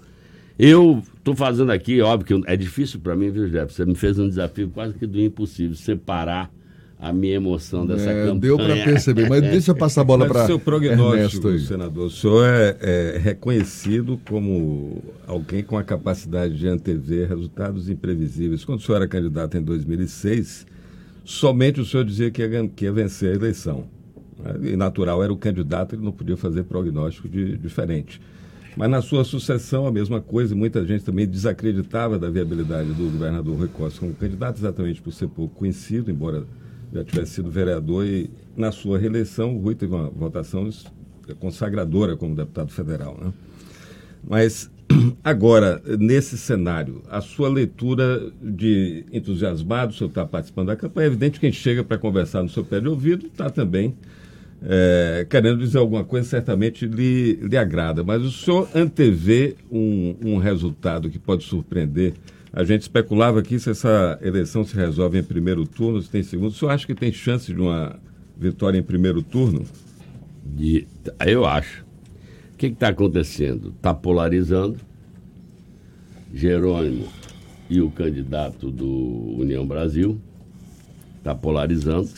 eu 0.57 1.03
estou 1.15 1.35
fazendo 1.35 1.71
aqui, 1.71 2.01
óbvio 2.01 2.41
que 2.41 2.51
é 2.51 2.55
difícil 2.55 2.99
para 2.99 3.15
mim, 3.15 3.29
viu, 3.29 3.49
Jeff? 3.49 3.73
Você 3.73 3.85
me 3.85 3.95
fez 3.95 4.17
um 4.17 4.27
desafio 4.27 4.69
quase 4.69 4.93
que 4.93 5.05
do 5.05 5.19
impossível, 5.19 5.75
separar 5.75 6.51
a 6.99 7.11
minha 7.11 7.35
emoção 7.35 7.85
dessa 7.85 8.09
é, 8.09 8.23
campanha. 8.23 8.39
Deu 8.39 8.57
para 8.57 8.75
perceber, 8.83 9.27
mas 9.27 9.41
deixa 9.41 9.71
eu 9.71 9.75
passar 9.75 10.01
a 10.01 10.03
bola 10.03 10.25
para 10.29 10.45
seu 10.45 10.57
prognóstico, 10.57 11.47
Ernesto 11.47 11.67
senador, 11.67 12.05
o 12.05 12.09
senhor 12.09 12.45
é, 12.45 12.77
é, 12.79 13.17
reconhecido 13.17 14.19
como 14.25 15.03
alguém 15.27 15.63
com 15.63 15.77
a 15.77 15.83
capacidade 15.83 16.57
de 16.57 16.67
antever 16.67 17.27
resultados 17.27 17.89
imprevisíveis. 17.89 18.63
Quando 18.63 18.79
o 18.79 18.81
senhor 18.81 18.97
era 18.97 19.07
candidato 19.07 19.57
em 19.57 19.61
2006, 19.61 20.65
somente 21.25 21.81
o 21.81 21.85
senhor 21.85 22.05
dizia 22.05 22.31
que 22.31 22.41
ia, 22.41 22.67
que 22.69 22.85
ia 22.85 22.91
vencer 22.91 23.33
a 23.33 23.35
eleição. 23.35 23.85
E 24.61 24.75
natural 24.75 25.23
era 25.23 25.31
o 25.31 25.37
candidato, 25.37 25.95
ele 25.95 26.03
não 26.03 26.11
podia 26.11 26.35
fazer 26.35 26.63
prognóstico 26.63 27.29
de, 27.29 27.57
diferente. 27.57 28.19
Mas 28.75 28.89
na 28.89 29.01
sua 29.01 29.23
sucessão, 29.23 29.85
a 29.85 29.91
mesma 29.91 30.19
coisa, 30.19 30.53
e 30.53 30.57
muita 30.57 30.83
gente 30.85 31.03
também 31.03 31.27
desacreditava 31.27 32.17
da 32.17 32.29
viabilidade 32.29 32.89
do 32.89 33.09
governador 33.11 33.55
Rui 33.57 33.67
Costa 33.67 33.99
como 33.99 34.13
candidato, 34.13 34.57
exatamente 34.57 35.01
por 35.01 35.13
ser 35.13 35.27
pouco 35.27 35.53
conhecido, 35.55 36.09
embora 36.09 36.43
já 36.93 37.03
tivesse 37.03 37.33
sido 37.33 37.49
vereador 37.49 38.05
e 38.05 38.29
na 38.55 38.71
sua 38.71 38.99
reeleição 38.99 39.55
o 39.55 39.59
Rui 39.59 39.75
teve 39.75 39.93
uma 39.93 40.09
votação 40.09 40.69
consagradora 41.39 42.15
como 42.15 42.35
deputado 42.35 42.71
federal. 42.71 43.17
Né? 43.19 43.33
Mas 44.27 44.69
agora, 45.23 45.81
nesse 45.99 46.37
cenário, 46.37 47.01
a 47.09 47.19
sua 47.19 47.49
leitura 47.49 48.31
de 48.41 49.05
entusiasmado, 49.11 49.91
o 49.91 49.95
senhor 49.95 50.09
está 50.09 50.25
participando 50.25 50.67
da 50.67 50.75
campanha, 50.75 51.05
é 51.05 51.07
evidente 51.07 51.39
que 51.39 51.47
quem 51.47 51.51
chega 51.51 51.83
para 51.83 51.97
conversar 51.97 52.43
no 52.43 52.49
seu 52.49 52.63
pé 52.63 52.79
de 52.79 52.87
ouvido 52.87 53.25
está 53.27 53.49
também 53.49 53.95
é, 54.65 55.25
querendo 55.29 55.57
dizer 55.57 55.77
alguma 55.77 56.03
coisa, 56.03 56.27
certamente 56.27 56.85
lhe, 56.85 57.33
lhe 57.33 57.57
agrada. 57.57 58.03
Mas 58.03 58.23
o 58.23 58.31
senhor 58.31 58.69
antevê 58.73 59.55
um, 59.71 60.15
um 60.23 60.37
resultado 60.37 61.09
que 61.09 61.19
pode 61.19 61.43
surpreender 61.43 62.13
a 62.55 62.63
gente 62.63 62.83
especulava 62.83 63.39
aqui 63.39 63.59
se 63.59 63.71
essa 63.71 64.19
eleição 64.21 64.63
se 64.63 64.75
resolve 64.75 65.17
em 65.17 65.23
primeiro 65.23 65.65
turno, 65.65 65.99
se 65.99 66.09
tem 66.09 66.21
segundo. 66.21 66.49
O 66.49 66.53
senhor 66.53 66.69
acha 66.69 66.85
que 66.85 66.93
tem 66.93 67.11
chance 67.11 67.51
de 67.51 67.59
uma 67.59 67.99
vitória 68.37 68.77
em 68.77 68.83
primeiro 68.83 69.23
turno? 69.23 69.65
De, 70.45 70.87
eu 71.25 71.45
acho. 71.45 71.83
O 72.53 72.57
que 72.57 72.67
está 72.67 72.89
acontecendo? 72.89 73.69
Está 73.69 73.91
polarizando. 73.91 74.77
Jerônimo 76.31 77.07
e 77.67 77.81
o 77.81 77.89
candidato 77.89 78.69
do 78.69 79.35
União 79.39 79.65
Brasil 79.65 80.21
está 81.17 81.33
polarizando. 81.33 82.09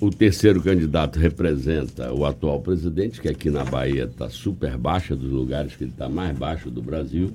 O 0.00 0.08
terceiro 0.08 0.62
candidato 0.62 1.18
representa 1.18 2.10
o 2.10 2.24
atual 2.24 2.60
presidente, 2.60 3.20
que 3.20 3.28
aqui 3.28 3.50
na 3.50 3.64
Bahia 3.64 4.04
está 4.04 4.30
super 4.30 4.78
baixa 4.78 5.14
dos 5.14 5.30
lugares 5.30 5.76
que 5.76 5.84
ele 5.84 5.90
está 5.90 6.08
mais 6.08 6.36
baixo 6.36 6.70
do 6.70 6.82
Brasil. 6.82 7.34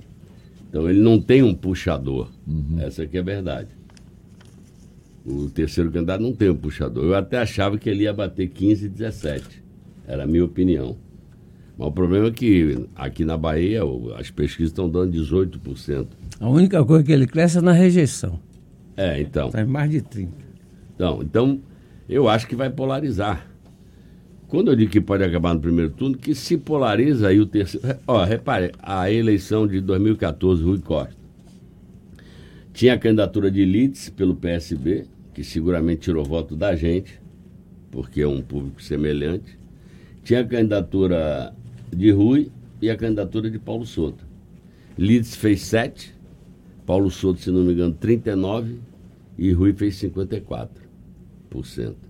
Então 0.70 0.90
ele 0.90 1.00
não 1.00 1.20
tem 1.20 1.42
um 1.42 1.54
puxador. 1.54 2.30
Uhum. 2.48 2.80
Essa 2.80 3.04
aqui 3.04 3.18
é 3.18 3.20
a 3.20 3.24
verdade. 3.24 3.70
O 5.26 5.50
terceiro 5.50 5.92
candidato 5.92 6.22
não 6.22 6.34
tem 6.34 6.50
um 6.50 6.56
puxador. 6.56 7.04
Eu 7.04 7.16
até 7.16 7.40
achava 7.40 7.78
que 7.78 7.90
ele 7.90 8.04
ia 8.04 8.14
bater 8.14 8.48
15 8.48 8.86
e 8.86 8.90
17. 8.90 9.64
Era 10.08 10.24
a 10.24 10.28
minha 10.28 10.46
opinião. 10.46 10.96
Mas 11.78 11.88
o 11.88 11.92
problema 11.92 12.28
é 12.28 12.32
que 12.32 12.88
aqui 12.96 13.26
na 13.26 13.38
Bahia 13.38 13.82
as 14.18 14.30
pesquisas 14.30 14.72
estão 14.72 14.90
dando 14.90 15.14
18%. 15.14 16.08
A 16.40 16.50
única 16.50 16.84
coisa 16.86 17.04
que 17.04 17.12
ele 17.12 17.26
cresce 17.26 17.58
é 17.58 17.62
na 17.62 17.72
rejeição. 17.72 18.40
É, 18.96 19.20
então. 19.22 19.48
Está 19.48 19.62
em 19.62 19.66
mais 19.66 19.90
de 19.90 20.02
30%. 20.02 20.30
Então, 20.96 21.22
então, 21.24 21.62
eu 22.08 22.28
acho 22.28 22.48
que 22.48 22.56
vai 22.56 22.70
polarizar. 22.70 23.49
Quando 24.50 24.72
eu 24.72 24.76
digo 24.76 24.92
que 24.92 25.00
pode 25.00 25.24
acabar 25.24 25.54
no 25.54 25.60
primeiro 25.60 25.92
turno, 25.92 26.18
que 26.18 26.34
se 26.34 26.58
polariza 26.58 27.28
aí 27.28 27.40
o 27.40 27.46
terceiro. 27.46 28.00
Ó, 28.08 28.24
repare, 28.24 28.72
a 28.80 29.12
eleição 29.12 29.68
de 29.68 29.80
2014, 29.80 30.64
Rui 30.64 30.80
Costa. 30.80 31.16
Tinha 32.74 32.96
a 32.96 32.98
candidatura 32.98 33.52
de 33.52 33.64
Litz 33.64 34.10
pelo 34.10 34.36
PSB, 34.36 35.06
que 35.36 35.44
seguramente 35.44 36.02
tirou 36.02 36.26
voto 36.26 36.56
da 36.56 36.76
gente, 36.76 37.22
porque 37.92 38.22
é 38.22 38.28
um 38.28 38.42
público 38.42 38.82
semelhante. 38.82 39.56
Tinha 40.24 40.42
a 40.42 40.46
candidatura 40.46 41.54
de 41.96 42.10
Rui 42.10 42.50
e 42.82 42.90
a 42.90 42.98
candidatura 42.98 43.52
de 43.52 43.60
Paulo 43.60 43.86
Souto. 43.86 44.26
Litz 44.98 45.36
fez 45.36 45.62
7, 45.62 46.16
Paulo 46.88 47.12
Souto, 47.12 47.40
se 47.40 47.52
não 47.52 47.62
me 47.62 47.74
engano, 47.74 47.94
39 47.94 48.80
e 49.38 49.52
Rui 49.52 49.74
fez 49.74 50.02
54%. 50.02 52.09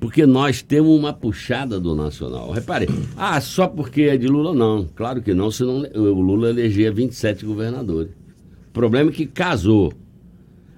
Porque 0.00 0.24
nós 0.24 0.62
temos 0.62 0.98
uma 0.98 1.12
puxada 1.12 1.78
do 1.78 1.94
Nacional. 1.94 2.50
Repare, 2.50 2.88
ah, 3.16 3.38
só 3.40 3.68
porque 3.68 4.02
é 4.02 4.16
de 4.16 4.26
Lula, 4.26 4.54
não. 4.54 4.88
Claro 4.96 5.20
que 5.20 5.34
não, 5.34 5.50
senão 5.50 5.82
o 5.94 6.20
Lula 6.20 6.48
elegia 6.48 6.90
27 6.90 7.44
governadores. 7.44 8.10
O 8.68 8.72
problema 8.72 9.10
é 9.10 9.12
que 9.12 9.26
casou 9.26 9.92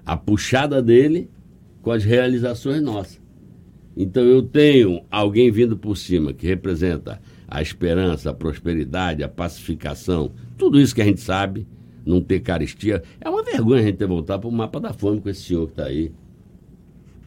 a 0.05 0.17
puxada 0.17 0.81
dele 0.81 1.29
com 1.81 1.91
as 1.91 2.03
realizações 2.03 2.81
nossas. 2.81 3.21
Então 3.95 4.23
eu 4.23 4.41
tenho 4.41 5.03
alguém 5.09 5.49
vindo 5.51 5.77
por 5.77 5.95
cima 5.95 6.33
que 6.33 6.45
representa 6.45 7.21
a 7.47 7.61
esperança, 7.61 8.31
a 8.31 8.33
prosperidade, 8.33 9.23
a 9.23 9.29
pacificação, 9.29 10.31
tudo 10.57 10.79
isso 10.79 10.95
que 10.95 11.01
a 11.01 11.05
gente 11.05 11.21
sabe, 11.21 11.67
não 12.05 12.19
ter 12.19 12.39
caristia. 12.39 13.03
É 13.21 13.29
uma 13.29 13.43
vergonha 13.43 13.81
a 13.81 13.85
gente 13.85 13.97
ter 13.97 14.07
voltado 14.07 14.41
para 14.41 14.49
o 14.49 14.51
mapa 14.51 14.79
da 14.79 14.91
fome 14.91 15.21
com 15.21 15.29
esse 15.29 15.43
senhor 15.43 15.67
que 15.67 15.73
está 15.73 15.85
aí. 15.85 16.11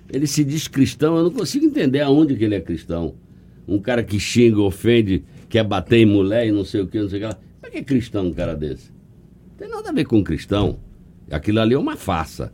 Ele 0.09 0.27
se 0.27 0.45
diz 0.45 0.69
cristão, 0.69 1.17
eu 1.17 1.25
não 1.25 1.31
consigo 1.31 1.67
entender 1.67 2.01
aonde 2.01 2.37
que 2.37 2.45
ele 2.45 2.55
é 2.55 2.61
cristão. 2.61 3.15
Um 3.67 3.79
cara 3.79 4.03
que 4.05 4.21
xinga, 4.21 4.61
ofende, 4.61 5.25
quer 5.49 5.65
bater 5.65 5.99
em 5.99 6.07
mulher 6.07 6.47
e 6.47 6.53
não 6.53 6.65
sei 6.65 6.83
o 6.83 6.87
que, 6.87 7.01
não 7.01 7.09
sei 7.09 7.19
o 7.19 7.23
que 7.23 7.27
lá. 7.27 7.39
Por 7.61 7.71
que 7.71 7.79
é 7.79 7.83
cristão 7.83 8.27
um 8.27 8.33
cara 8.33 8.55
desse? 8.55 8.93
Não 9.51 9.57
tem 9.57 9.69
nada 9.69 9.91
a 9.91 9.93
ver 9.93 10.05
com 10.05 10.23
cristão. 10.23 10.79
Aquilo 11.31 11.61
ali 11.61 11.75
é 11.75 11.79
uma 11.79 11.97
farsa. 11.97 12.53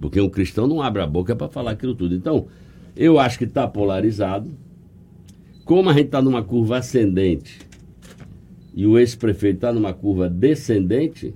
Porque 0.00 0.20
um 0.20 0.28
cristão 0.28 0.66
não 0.66 0.80
abre 0.80 1.02
a 1.02 1.06
boca 1.06 1.34
para 1.34 1.48
falar 1.48 1.72
aquilo 1.72 1.94
tudo. 1.94 2.14
Então, 2.14 2.46
eu 2.94 3.18
acho 3.18 3.38
que 3.38 3.44
está 3.44 3.66
polarizado. 3.66 4.50
Como 5.64 5.90
a 5.90 5.92
gente 5.92 6.06
está 6.06 6.22
numa 6.22 6.44
curva 6.44 6.78
ascendente 6.78 7.58
e 8.72 8.86
o 8.86 8.98
ex-prefeito 8.98 9.56
está 9.56 9.72
numa 9.72 9.92
curva 9.92 10.28
descendente, 10.28 11.34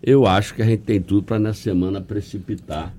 eu 0.00 0.26
acho 0.26 0.54
que 0.54 0.62
a 0.62 0.66
gente 0.66 0.82
tem 0.82 1.00
tudo 1.00 1.24
para 1.24 1.38
nessa 1.38 1.62
semana 1.62 2.00
precipitar 2.00 2.94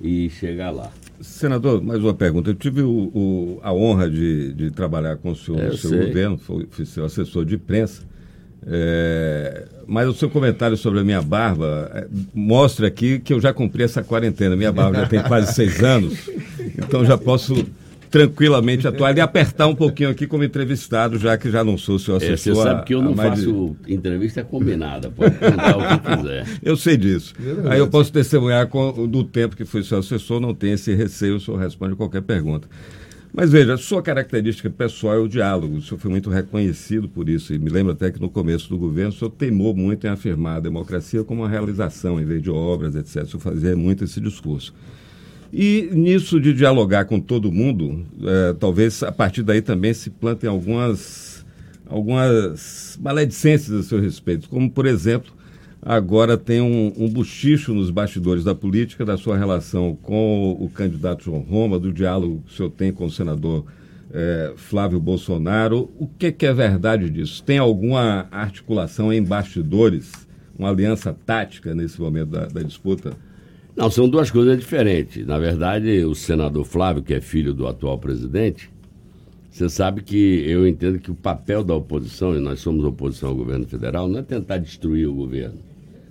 e 0.00 0.30
chegar 0.30 0.70
lá. 0.70 0.90
Senador, 1.20 1.82
mais 1.82 2.02
uma 2.02 2.14
pergunta. 2.14 2.50
Eu 2.50 2.54
tive 2.54 2.82
o, 2.82 3.10
o, 3.14 3.60
a 3.62 3.72
honra 3.72 4.10
de, 4.10 4.52
de, 4.54 4.70
trabalhar 4.70 5.16
com 5.16 5.32
o 5.32 5.36
senhor 5.36 5.62
no 5.62 5.76
seu 5.76 5.90
sei. 5.90 6.06
governo, 6.06 6.38
fui, 6.38 6.66
fui 6.70 6.86
seu 6.86 7.04
assessor 7.04 7.44
de 7.44 7.56
imprensa. 7.56 8.02
É, 8.66 9.66
mas 9.86 10.08
o 10.08 10.12
seu 10.12 10.28
comentário 10.28 10.76
sobre 10.76 11.00
a 11.00 11.04
minha 11.04 11.22
barba 11.22 11.90
é, 11.94 12.06
mostra 12.34 12.86
aqui 12.86 13.18
que 13.18 13.32
eu 13.32 13.40
já 13.40 13.52
cumpri 13.52 13.82
essa 13.82 14.02
quarentena. 14.02 14.56
Minha 14.56 14.72
barba 14.72 15.00
já 15.00 15.06
tem 15.06 15.22
quase 15.22 15.52
seis 15.54 15.82
anos, 15.82 16.30
então 16.78 17.04
já 17.04 17.16
posso 17.16 17.66
tranquilamente 18.10 18.88
atuar 18.88 19.16
e 19.16 19.20
apertar 19.20 19.68
um 19.68 19.74
pouquinho 19.74 20.10
aqui 20.10 20.26
como 20.26 20.42
entrevistado, 20.42 21.16
já 21.16 21.38
que 21.38 21.50
já 21.50 21.62
não 21.62 21.78
sou 21.78 21.98
seu 21.98 22.16
assessor. 22.16 22.52
É, 22.52 22.54
você 22.56 22.62
sabe 22.62 22.84
que 22.84 22.94
eu 22.94 23.00
não 23.00 23.14
faço 23.14 23.76
de... 23.86 23.94
entrevista 23.94 24.42
combinada, 24.42 25.10
pode 25.10 25.36
perguntar 25.36 25.76
o 25.76 26.00
que 26.00 26.16
quiser. 26.16 26.46
Eu 26.62 26.76
sei 26.76 26.96
disso. 26.96 27.34
Aí 27.70 27.78
eu 27.78 27.88
posso 27.88 28.12
testemunhar 28.12 28.66
com, 28.66 29.06
do 29.06 29.22
tempo 29.24 29.56
que 29.56 29.64
fui 29.64 29.82
seu 29.82 29.98
assessor, 29.98 30.40
não 30.40 30.54
tem 30.54 30.72
esse 30.72 30.92
receio, 30.94 31.36
o 31.36 31.40
senhor 31.40 31.58
responde 31.58 31.94
qualquer 31.94 32.22
pergunta. 32.22 32.68
Mas 33.32 33.52
veja, 33.52 33.74
a 33.74 33.78
sua 33.78 34.02
característica 34.02 34.68
pessoal 34.68 35.14
é 35.14 35.18
o 35.18 35.28
diálogo. 35.28 35.76
O 35.76 35.80
senhor 35.80 35.98
foi 35.98 36.10
muito 36.10 36.28
reconhecido 36.28 37.08
por 37.08 37.28
isso. 37.28 37.54
E 37.54 37.58
me 37.58 37.70
lembro 37.70 37.92
até 37.92 38.10
que 38.10 38.20
no 38.20 38.28
começo 38.28 38.68
do 38.68 38.76
governo 38.76 39.10
o 39.10 39.12
senhor 39.12 39.30
teimou 39.30 39.74
muito 39.74 40.04
em 40.06 40.10
afirmar 40.10 40.56
a 40.56 40.60
democracia 40.60 41.22
como 41.22 41.42
uma 41.42 41.48
realização, 41.48 42.20
em 42.20 42.24
vez 42.24 42.42
de 42.42 42.50
obras, 42.50 42.96
etc. 42.96 43.22
O 43.22 43.26
senhor 43.26 43.40
fazia 43.40 43.76
muito 43.76 44.02
esse 44.02 44.20
discurso. 44.20 44.74
E 45.52 45.90
nisso 45.92 46.40
de 46.40 46.52
dialogar 46.52 47.06
com 47.06 47.18
todo 47.18 47.50
mundo, 47.50 48.06
é, 48.22 48.52
talvez 48.52 49.02
a 49.02 49.10
partir 49.10 49.42
daí 49.42 49.60
também 49.60 49.92
se 49.92 50.08
plantem 50.08 50.48
algumas, 50.48 51.44
algumas 51.86 52.96
maledicências 53.02 53.80
a 53.80 53.82
seu 53.82 54.00
respeito, 54.00 54.48
como, 54.48 54.70
por 54.70 54.86
exemplo, 54.86 55.32
agora 55.82 56.36
tem 56.36 56.60
um, 56.60 56.92
um 56.96 57.08
buchicho 57.08 57.74
nos 57.74 57.90
bastidores 57.90 58.44
da 58.44 58.54
política 58.54 59.04
da 59.04 59.16
sua 59.16 59.36
relação 59.36 59.98
com 60.00 60.52
o 60.52 60.68
candidato 60.68 61.24
João 61.24 61.40
Roma, 61.40 61.80
do 61.80 61.92
diálogo 61.92 62.42
que 62.46 62.52
o 62.52 62.56
senhor 62.56 62.70
tem 62.70 62.92
com 62.92 63.06
o 63.06 63.10
senador 63.10 63.64
é, 64.12 64.52
Flávio 64.56 65.00
Bolsonaro. 65.00 65.90
O 65.98 66.06
que, 66.06 66.30
que, 66.30 66.46
é 66.46 66.52
verdade 66.52 67.10
disso? 67.10 67.42
Tem 67.42 67.58
alguma 67.58 68.28
articulação 68.30 69.12
em 69.12 69.22
bastidores, 69.22 70.12
uma 70.56 70.68
aliança 70.68 71.16
tática 71.26 71.74
nesse 71.74 72.00
momento 72.00 72.30
da, 72.30 72.46
da 72.46 72.62
disputa? 72.62 73.16
Não, 73.76 73.90
são 73.90 74.08
duas 74.08 74.30
coisas 74.30 74.58
diferentes. 74.58 75.24
Na 75.26 75.38
verdade, 75.38 76.04
o 76.04 76.14
senador 76.14 76.64
Flávio, 76.64 77.02
que 77.02 77.14
é 77.14 77.20
filho 77.20 77.54
do 77.54 77.66
atual 77.66 77.98
presidente, 77.98 78.70
você 79.50 79.68
sabe 79.68 80.02
que 80.02 80.44
eu 80.46 80.66
entendo 80.66 80.98
que 80.98 81.10
o 81.10 81.14
papel 81.14 81.64
da 81.64 81.74
oposição, 81.74 82.36
e 82.36 82.40
nós 82.40 82.60
somos 82.60 82.84
oposição 82.84 83.30
ao 83.30 83.34
governo 83.34 83.66
federal, 83.66 84.08
não 84.08 84.20
é 84.20 84.22
tentar 84.22 84.58
destruir 84.58 85.08
o 85.08 85.14
governo. 85.14 85.58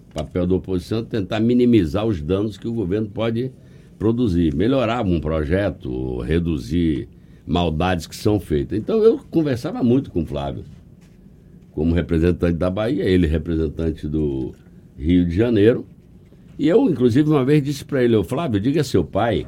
O 0.10 0.14
papel 0.14 0.46
da 0.48 0.56
oposição 0.56 1.00
é 1.00 1.04
tentar 1.04 1.40
minimizar 1.40 2.06
os 2.06 2.22
danos 2.22 2.58
que 2.58 2.68
o 2.68 2.74
governo 2.74 3.10
pode 3.10 3.52
produzir, 3.98 4.56
melhorar 4.56 5.06
um 5.06 5.20
projeto, 5.20 6.20
reduzir 6.22 7.08
maldades 7.46 8.08
que 8.08 8.16
são 8.16 8.40
feitas. 8.40 8.78
Então 8.78 9.04
eu 9.04 9.20
conversava 9.30 9.84
muito 9.84 10.12
com 10.12 10.24
o 10.24 10.26
Flávio, 10.26 10.64
como 11.72 11.94
representante 11.94 12.58
da 12.58 12.70
Bahia, 12.70 13.04
ele 13.04 13.28
representante 13.28 14.08
do 14.08 14.54
Rio 14.98 15.26
de 15.26 15.36
Janeiro. 15.36 15.86
E 16.60 16.68
eu, 16.68 16.90
inclusive, 16.90 17.30
uma 17.30 17.46
vez 17.46 17.64
disse 17.64 17.86
para 17.86 18.04
ele, 18.04 18.18
ô 18.18 18.24
Flávio, 18.24 18.60
diga 18.60 18.82
a 18.82 18.84
seu 18.84 19.02
pai 19.02 19.48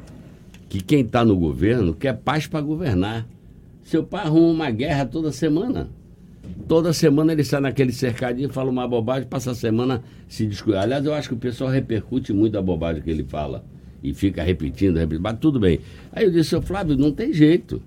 que 0.70 0.82
quem 0.82 1.02
está 1.02 1.26
no 1.26 1.36
governo 1.36 1.94
quer 1.94 2.14
paz 2.14 2.48
para 2.48 2.62
governar. 2.62 3.28
Seu 3.84 4.02
pai 4.02 4.24
arruma 4.24 4.48
uma 4.48 4.72
guerra 4.72 5.06
toda 5.06 5.30
semana. 5.30 5.90
Toda 6.70 6.94
semana 6.94 7.34
ele 7.34 7.44
sai 7.44 7.60
naquele 7.60 7.92
cercadinho, 7.92 8.48
fala 8.48 8.70
uma 8.70 8.88
bobagem, 8.88 9.28
passa 9.28 9.52
a 9.52 9.56
semana 9.56 10.02
se 10.30 10.48
discute. 10.48 10.78
Aliás, 10.78 11.06
eu 11.06 11.14
acho 11.14 11.28
que 11.28 11.34
o 11.34 11.38
pessoal 11.38 11.70
repercute 11.70 12.32
muito 12.32 12.58
a 12.58 12.62
bobagem 12.62 13.02
que 13.02 13.12
ele 13.12 13.26
fala. 13.26 13.66
E 14.02 14.14
fica 14.14 14.42
repetindo, 14.42 14.96
repetindo. 14.96 15.22
Mas 15.22 15.38
tudo 15.38 15.60
bem. 15.60 15.82
Aí 16.14 16.24
eu 16.24 16.32
disse, 16.32 16.52
seu 16.52 16.62
Flávio, 16.62 16.96
não 16.96 17.12
tem 17.12 17.34
jeito. 17.34 17.82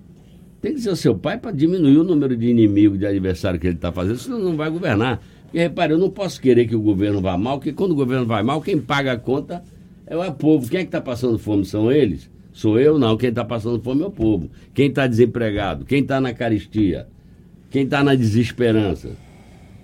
Tem 0.61 0.75
que 0.75 0.81
ser 0.81 0.91
o 0.91 0.95
seu 0.95 1.15
pai 1.15 1.39
para 1.39 1.49
diminuir 1.49 1.97
o 1.97 2.03
número 2.03 2.37
de 2.37 2.45
inimigos, 2.45 2.99
de 2.99 3.07
adversário 3.07 3.59
que 3.59 3.65
ele 3.65 3.75
está 3.75 3.91
fazendo, 3.91 4.17
senão 4.17 4.37
não 4.37 4.55
vai 4.55 4.69
governar. 4.69 5.19
E 5.55 5.59
repare, 5.59 5.93
eu 5.93 5.97
não 5.97 6.09
posso 6.09 6.41
querer 6.41 6.67
que 6.67 6.75
o 6.75 6.81
governo 6.81 7.21
vá 7.21 7.37
mal, 7.37 7.57
porque 7.57 7.71
quando 7.71 7.91
o 7.91 7.95
governo 7.95 8.25
vai 8.25 8.43
mal, 8.43 8.61
quem 8.61 8.77
paga 8.77 9.13
a 9.13 9.17
conta 9.17 9.63
é 10.05 10.17
o 10.17 10.33
povo. 10.33 10.69
Quem 10.69 10.81
é 10.81 10.83
que 10.83 10.89
está 10.89 10.99
passando 10.99 11.39
fome 11.39 11.63
são 11.63 11.89
eles? 11.89 12.29
Sou 12.51 12.77
eu, 12.77 12.99
não. 12.99 13.15
Quem 13.15 13.29
está 13.29 13.45
passando 13.45 13.81
fome 13.81 14.03
é 14.03 14.05
o 14.05 14.11
povo. 14.11 14.49
Quem 14.73 14.89
está 14.89 15.07
desempregado? 15.07 15.85
Quem 15.85 16.01
está 16.01 16.19
na 16.19 16.33
caristia? 16.33 17.07
Quem 17.69 17.83
está 17.83 18.03
na 18.03 18.15
desesperança? 18.15 19.11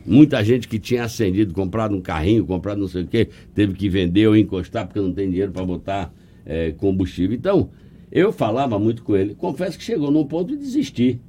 Muita 0.06 0.44
gente 0.44 0.68
que 0.68 0.78
tinha 0.78 1.06
acendido, 1.06 1.54
comprado 1.54 1.96
um 1.96 2.02
carrinho, 2.02 2.46
comprado 2.46 2.82
não 2.82 2.90
sei 2.90 3.04
o 3.04 3.08
quê, 3.08 3.30
teve 3.56 3.74
que 3.74 3.88
vender 3.88 4.28
ou 4.28 4.36
encostar 4.36 4.86
porque 4.86 5.00
não 5.00 5.14
tem 5.14 5.30
dinheiro 5.30 5.54
para 5.54 5.66
botar 5.66 6.14
é, 6.46 6.74
combustível. 6.74 7.34
Então, 7.34 7.70
eu 8.12 8.34
falava 8.34 8.78
muito 8.78 9.04
com 9.04 9.16
ele. 9.16 9.36
Confesso 9.36 9.78
que 9.78 9.86
chegou 9.86 10.12
num 10.12 10.26
ponto 10.26 10.50
de 10.50 10.58
desistir. 10.58 11.22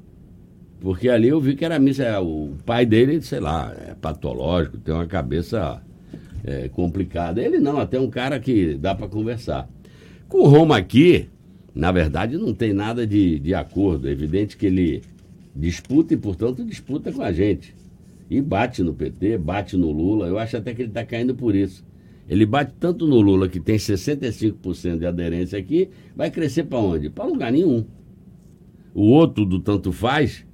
Porque 0.83 1.09
ali 1.09 1.29
eu 1.29 1.41
vi 1.41 1.55
que 1.55 1.65
era 1.65 1.79
missa. 1.79 2.03
É, 2.03 2.19
o 2.19 2.57
pai 2.67 2.85
dele, 2.85 3.23
sei 3.23 3.39
lá, 3.39 3.73
é 3.87 3.95
patológico, 3.95 4.79
tem 4.79 4.93
uma 4.93 5.07
cabeça 5.07 5.81
é, 6.45 6.69
complicada. 6.69 7.41
Ele 7.41 7.61
não, 7.61 7.79
até 7.79 8.01
um 8.01 8.11
cara 8.11 8.41
que 8.41 8.75
dá 8.75 8.93
para 8.93 9.07
conversar. 9.07 9.71
Com 10.29 10.39
o 10.39 10.49
Roma 10.49 10.77
aqui, 10.77 11.29
na 11.73 11.93
verdade, 11.93 12.37
não 12.37 12.53
tem 12.53 12.73
nada 12.73 13.07
de, 13.07 13.39
de 13.39 13.55
acordo. 13.55 14.09
É 14.09 14.11
evidente 14.11 14.57
que 14.57 14.67
ele 14.67 15.03
disputa 15.55 16.15
e, 16.15 16.17
portanto, 16.17 16.65
disputa 16.65 17.13
com 17.13 17.23
a 17.23 17.31
gente. 17.31 17.73
E 18.29 18.41
bate 18.41 18.83
no 18.83 18.93
PT, 18.93 19.39
bate 19.39 19.77
no 19.77 19.93
Lula. 19.93 20.27
Eu 20.27 20.37
acho 20.37 20.57
até 20.57 20.75
que 20.75 20.83
ele 20.83 20.89
está 20.89 21.05
caindo 21.05 21.33
por 21.33 21.55
isso. 21.55 21.85
Ele 22.29 22.45
bate 22.45 22.73
tanto 22.81 23.07
no 23.07 23.21
Lula, 23.21 23.49
que 23.49 23.61
tem 23.61 23.77
65% 23.77 24.99
de 24.99 25.07
aderência 25.07 25.57
aqui, 25.57 25.91
vai 26.17 26.29
crescer 26.29 26.65
para 26.65 26.79
onde? 26.79 27.09
Para 27.09 27.27
lugar 27.27 27.53
nenhum. 27.53 27.85
O 28.93 29.05
outro 29.11 29.45
do 29.45 29.61
tanto 29.61 29.93
faz 29.93 30.45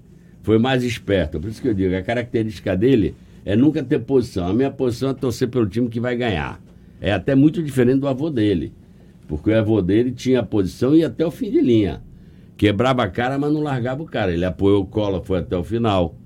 foi 0.49 0.57
mais 0.57 0.83
esperto. 0.83 1.39
Por 1.39 1.51
isso 1.51 1.61
que 1.61 1.69
eu 1.69 1.75
digo, 1.75 1.95
a 1.95 2.01
característica 2.01 2.75
dele 2.75 3.15
é 3.45 3.55
nunca 3.55 3.85
ter 3.85 3.99
posição. 3.99 4.49
A 4.49 4.55
minha 4.55 4.71
posição 4.71 5.11
é 5.11 5.13
torcer 5.13 5.47
pelo 5.49 5.67
time 5.67 5.91
que 5.91 6.01
vai 6.01 6.17
ganhar. 6.17 6.59
É 7.03 7.13
até 7.13 7.35
muito 7.35 7.63
diferente 7.63 8.01
do 8.01 8.09
avô 8.09 8.31
dele. 8.31 8.73
Porque 9.27 9.51
o 9.51 9.59
avô 9.59 9.83
dele 9.83 10.11
tinha 10.11 10.41
a 10.41 10.43
posição 10.43 10.95
e 10.95 11.01
ia 11.01 11.09
até 11.09 11.27
o 11.27 11.31
fim 11.31 11.51
de 11.51 11.61
linha. 11.61 12.03
Quebrava 12.57 13.03
a 13.03 13.09
cara, 13.11 13.39
mas 13.39 13.53
não 13.53 13.63
largava 13.63 14.03
o 14.03 14.07
cara. 14.07 14.33
Ele 14.33 14.47
apoiou 14.47 14.85
o 14.85 14.87
Collor, 14.87 15.23
foi 15.23 15.41
até 15.41 15.55
o 15.55 15.63
final. 15.63 16.17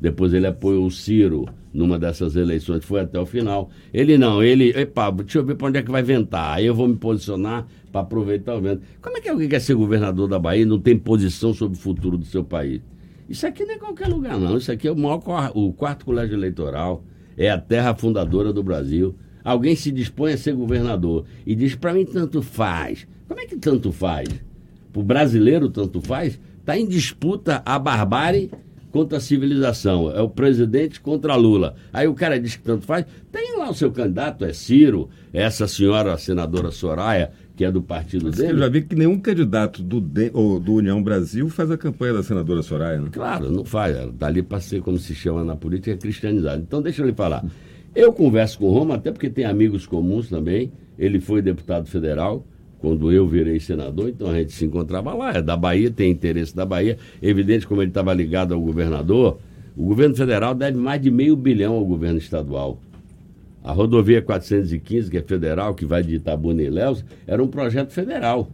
Depois 0.00 0.34
ele 0.34 0.48
apoiou 0.48 0.84
o 0.84 0.90
Ciro 0.90 1.46
numa 1.72 2.00
dessas 2.00 2.34
eleições, 2.34 2.84
foi 2.84 3.02
até 3.02 3.20
o 3.20 3.26
final. 3.26 3.70
Ele 3.94 4.18
não, 4.18 4.42
ele, 4.42 4.70
epa, 4.70 5.08
deixa 5.12 5.38
eu 5.38 5.44
ver 5.44 5.54
para 5.54 5.68
onde 5.68 5.78
é 5.78 5.82
que 5.82 5.90
vai 5.92 6.02
ventar. 6.02 6.56
Aí 6.56 6.66
eu 6.66 6.74
vou 6.74 6.88
me 6.88 6.96
posicionar 6.96 7.64
para 7.92 8.00
aproveitar 8.00 8.56
o 8.56 8.60
vento. 8.60 8.82
Como 9.00 9.16
é 9.16 9.20
que 9.20 9.28
alguém 9.28 9.48
quer 9.48 9.60
ser 9.60 9.74
governador 9.74 10.26
da 10.26 10.36
Bahia 10.36 10.62
e 10.62 10.66
não 10.66 10.80
tem 10.80 10.98
posição 10.98 11.54
sobre 11.54 11.78
o 11.78 11.80
futuro 11.80 12.18
do 12.18 12.24
seu 12.24 12.42
país? 12.42 12.80
Isso 13.28 13.46
aqui 13.46 13.64
não 13.64 13.74
é 13.74 13.78
qualquer 13.78 14.08
lugar, 14.08 14.38
não. 14.38 14.56
Isso 14.56 14.72
aqui 14.72 14.88
é 14.88 14.92
o, 14.92 14.96
maior, 14.96 15.20
o 15.54 15.72
quarto 15.72 16.04
colégio 16.04 16.34
eleitoral, 16.34 17.04
é 17.36 17.50
a 17.50 17.58
terra 17.58 17.94
fundadora 17.94 18.52
do 18.52 18.62
Brasil. 18.62 19.14
Alguém 19.44 19.76
se 19.76 19.92
dispõe 19.92 20.32
a 20.32 20.38
ser 20.38 20.54
governador 20.54 21.24
e 21.46 21.54
diz: 21.54 21.74
para 21.74 21.92
mim, 21.92 22.04
tanto 22.04 22.42
faz. 22.42 23.06
Como 23.26 23.40
é 23.40 23.46
que 23.46 23.56
tanto 23.56 23.92
faz? 23.92 24.28
Para 24.92 25.00
o 25.00 25.04
brasileiro, 25.04 25.68
tanto 25.68 26.00
faz? 26.00 26.40
Está 26.60 26.78
em 26.78 26.86
disputa 26.86 27.62
a 27.64 27.78
barbárie 27.78 28.50
contra 28.98 29.18
a 29.18 29.20
civilização. 29.20 30.10
É 30.10 30.20
o 30.20 30.28
presidente 30.28 31.00
contra 31.00 31.36
Lula. 31.36 31.76
Aí 31.92 32.08
o 32.08 32.14
cara 32.14 32.38
diz 32.40 32.56
que 32.56 32.64
tanto 32.64 32.84
faz. 32.84 33.06
Tem 33.30 33.56
lá 33.56 33.70
o 33.70 33.74
seu 33.74 33.92
candidato, 33.92 34.44
é 34.44 34.52
Ciro, 34.52 35.08
é 35.32 35.42
essa 35.42 35.68
senhora, 35.68 36.12
a 36.12 36.18
senadora 36.18 36.72
Soraya, 36.72 37.30
que 37.54 37.64
é 37.64 37.70
do 37.70 37.80
partido 37.80 38.26
Mas 38.26 38.36
dele. 38.36 38.54
Eu 38.54 38.58
já 38.58 38.68
vi 38.68 38.82
que 38.82 38.96
nenhum 38.96 39.16
candidato 39.20 39.84
do, 39.84 40.00
de, 40.00 40.32
ou 40.34 40.58
do 40.58 40.74
União 40.74 41.00
Brasil 41.00 41.48
faz 41.48 41.70
a 41.70 41.78
campanha 41.78 42.14
da 42.14 42.24
senadora 42.24 42.60
Soraya, 42.60 43.00
né? 43.00 43.08
Claro, 43.12 43.52
não 43.52 43.64
faz. 43.64 43.96
Dali 44.14 44.42
para 44.42 44.58
ser, 44.58 44.82
como 44.82 44.98
se 44.98 45.14
chama 45.14 45.44
na 45.44 45.54
política, 45.54 45.96
cristianizado. 45.96 46.60
Então, 46.60 46.82
deixa 46.82 47.00
eu 47.02 47.06
lhe 47.06 47.14
falar. 47.14 47.44
Eu 47.94 48.12
converso 48.12 48.58
com 48.58 48.66
o 48.66 48.72
Roma, 48.72 48.96
até 48.96 49.12
porque 49.12 49.30
tem 49.30 49.44
amigos 49.44 49.86
comuns 49.86 50.28
também. 50.28 50.72
Ele 50.98 51.20
foi 51.20 51.40
deputado 51.40 51.86
federal 51.86 52.44
quando 52.78 53.12
eu 53.12 53.26
virei 53.26 53.58
senador, 53.58 54.08
então 54.08 54.28
a 54.30 54.34
gente 54.34 54.52
se 54.52 54.64
encontrava 54.64 55.14
lá. 55.14 55.32
É 55.32 55.42
da 55.42 55.56
Bahia, 55.56 55.90
tem 55.90 56.10
interesse 56.10 56.54
da 56.54 56.64
Bahia. 56.64 56.96
Evidente, 57.20 57.66
como 57.66 57.82
ele 57.82 57.90
estava 57.90 58.14
ligado 58.14 58.54
ao 58.54 58.60
governador, 58.60 59.38
o 59.76 59.84
governo 59.84 60.14
federal 60.14 60.54
deve 60.54 60.76
mais 60.78 61.00
de 61.00 61.10
meio 61.10 61.36
bilhão 61.36 61.74
ao 61.74 61.84
governo 61.84 62.18
estadual. 62.18 62.78
A 63.62 63.72
rodovia 63.72 64.22
415, 64.22 65.10
que 65.10 65.18
é 65.18 65.22
federal, 65.22 65.74
que 65.74 65.84
vai 65.84 66.02
de 66.02 66.14
Itabuna 66.14 66.62
e 66.62 66.66
Ilhéus, 66.66 67.04
era 67.26 67.42
um 67.42 67.48
projeto 67.48 67.92
federal. 67.92 68.48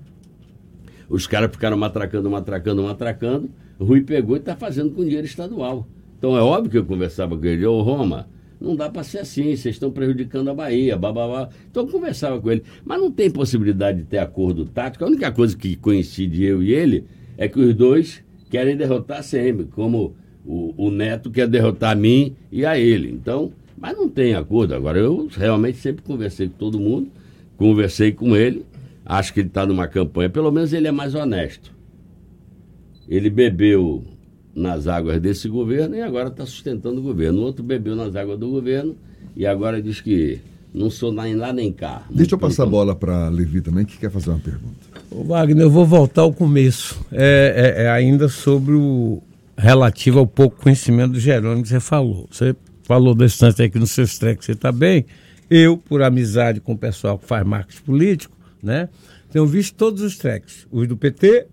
Os 1.08 1.26
caras 1.26 1.50
ficaram 1.50 1.76
matracando, 1.76 2.30
matracando, 2.30 2.82
matracando. 2.82 3.50
Rui 3.78 4.02
pegou 4.02 4.36
e 4.36 4.38
está 4.38 4.56
fazendo 4.56 4.90
com 4.90 5.04
dinheiro 5.04 5.26
estadual. 5.26 5.86
Então 6.18 6.36
é 6.36 6.40
óbvio 6.40 6.70
que 6.70 6.78
eu 6.78 6.84
conversava 6.84 7.36
com 7.36 7.44
ele, 7.44 7.66
ô 7.66 7.82
Roma, 7.82 8.26
não 8.60 8.74
dá 8.74 8.88
para 8.88 9.02
ser 9.02 9.18
assim, 9.18 9.56
vocês 9.56 9.74
estão 9.74 9.90
prejudicando 9.90 10.48
a 10.48 10.54
Bahia, 10.54 10.96
babá. 10.96 11.48
Então 11.70 11.84
eu 11.84 11.88
conversava 11.90 12.40
com 12.40 12.50
ele. 12.50 12.62
Mas 12.84 13.00
não 13.00 13.10
tem 13.10 13.30
possibilidade 13.30 13.98
de 13.98 14.04
ter 14.04 14.18
acordo 14.18 14.64
tático. 14.64 15.04
A 15.04 15.08
única 15.08 15.30
coisa 15.32 15.56
que 15.56 15.76
coincide 15.76 16.44
eu 16.44 16.62
e 16.62 16.72
ele 16.72 17.04
é 17.36 17.48
que 17.48 17.60
os 17.60 17.74
dois 17.74 18.24
querem 18.48 18.76
derrotar 18.76 19.22
sempre, 19.22 19.66
como 19.66 20.14
o, 20.44 20.86
o 20.86 20.90
Neto 20.90 21.30
quer 21.30 21.48
derrotar 21.48 21.92
a 21.92 21.94
mim 21.94 22.36
e 22.50 22.64
a 22.64 22.78
ele. 22.78 23.10
Então, 23.10 23.52
mas 23.76 23.96
não 23.96 24.08
tem 24.08 24.34
acordo. 24.34 24.74
Agora, 24.74 24.98
eu 24.98 25.28
realmente 25.30 25.78
sempre 25.78 26.02
conversei 26.02 26.48
com 26.48 26.54
todo 26.56 26.78
mundo, 26.78 27.10
conversei 27.56 28.12
com 28.12 28.36
ele, 28.36 28.64
acho 29.04 29.32
que 29.34 29.40
ele 29.40 29.48
está 29.48 29.66
numa 29.66 29.86
campanha, 29.86 30.30
pelo 30.30 30.50
menos 30.50 30.72
ele 30.72 30.88
é 30.88 30.92
mais 30.92 31.14
honesto. 31.14 31.74
Ele 33.08 33.28
bebeu 33.28 34.04
nas 34.54 34.86
águas 34.86 35.20
desse 35.20 35.48
governo 35.48 35.96
e 35.96 36.00
agora 36.00 36.28
está 36.28 36.46
sustentando 36.46 37.00
o 37.00 37.02
governo. 37.02 37.40
O 37.40 37.44
outro 37.44 37.64
bebeu 37.64 37.96
nas 37.96 38.14
águas 38.14 38.38
do 38.38 38.48
governo 38.48 38.94
e 39.36 39.46
agora 39.46 39.82
diz 39.82 40.00
que 40.00 40.40
não 40.72 40.90
sou 40.90 41.12
nem 41.12 41.34
lá 41.34 41.52
nem 41.52 41.72
cá. 41.72 42.02
Deixa 42.10 42.34
eu 42.34 42.38
passar 42.38 42.64
a 42.64 42.66
bola 42.66 42.94
para 42.94 43.28
Levi 43.28 43.60
também, 43.60 43.84
que 43.84 43.96
quer 43.96 44.10
fazer 44.10 44.30
uma 44.30 44.38
pergunta. 44.38 44.74
Ô 45.10 45.22
Wagner, 45.22 45.64
eu 45.64 45.70
vou 45.70 45.86
voltar 45.86 46.22
ao 46.22 46.32
começo. 46.32 47.00
É, 47.12 47.74
é, 47.76 47.82
é 47.84 47.90
ainda 47.90 48.28
sobre 48.28 48.74
o 48.74 49.22
relativo 49.56 50.18
ao 50.18 50.26
pouco 50.26 50.60
conhecimento 50.62 51.12
do 51.12 51.20
Jerônimo 51.20 51.62
que 51.62 51.68
você 51.68 51.80
falou. 51.80 52.28
Você 52.30 52.56
falou 52.82 53.16
tanto 53.38 53.62
aí 53.62 53.70
que 53.70 53.78
no 53.78 53.86
seu 53.86 54.04
que 54.04 54.44
você 54.44 54.52
está 54.52 54.72
bem. 54.72 55.06
Eu, 55.50 55.76
por 55.76 56.02
amizade 56.02 56.60
com 56.60 56.72
o 56.72 56.78
pessoal 56.78 57.18
que 57.18 57.26
faz 57.26 57.46
marketing 57.46 57.82
político, 57.82 58.36
né, 58.62 58.88
tenho 59.30 59.46
visto 59.46 59.76
todos 59.76 60.02
os 60.02 60.16
tracks. 60.16 60.66
Os 60.72 60.88
do 60.88 60.96
PT, 60.96 61.46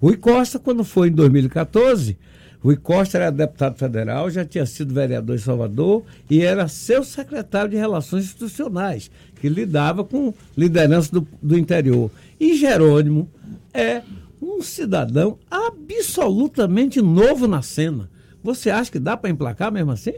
Rui 0.00 0.16
Costa, 0.16 0.58
quando 0.58 0.82
foi 0.82 1.08
em 1.08 1.12
2014, 1.12 2.16
Rui 2.60 2.76
Costa 2.76 3.18
era 3.18 3.30
deputado 3.30 3.76
federal, 3.76 4.30
já 4.30 4.44
tinha 4.44 4.64
sido 4.64 4.94
vereador 4.94 5.36
em 5.36 5.38
Salvador 5.38 6.02
e 6.28 6.42
era 6.42 6.66
seu 6.68 7.04
secretário 7.04 7.70
de 7.70 7.76
Relações 7.76 8.24
Institucionais, 8.24 9.10
que 9.40 9.50
lidava 9.50 10.02
com 10.02 10.32
liderança 10.56 11.12
do, 11.12 11.28
do 11.42 11.58
interior. 11.58 12.10
E 12.38 12.56
Jerônimo 12.56 13.28
é 13.74 14.02
um 14.40 14.62
cidadão 14.62 15.38
absolutamente 15.50 17.02
novo 17.02 17.46
na 17.46 17.60
cena. 17.60 18.08
Você 18.42 18.70
acha 18.70 18.90
que 18.90 18.98
dá 18.98 19.16
para 19.16 19.30
emplacar 19.30 19.72
mesmo 19.72 19.90
assim? 19.90 20.14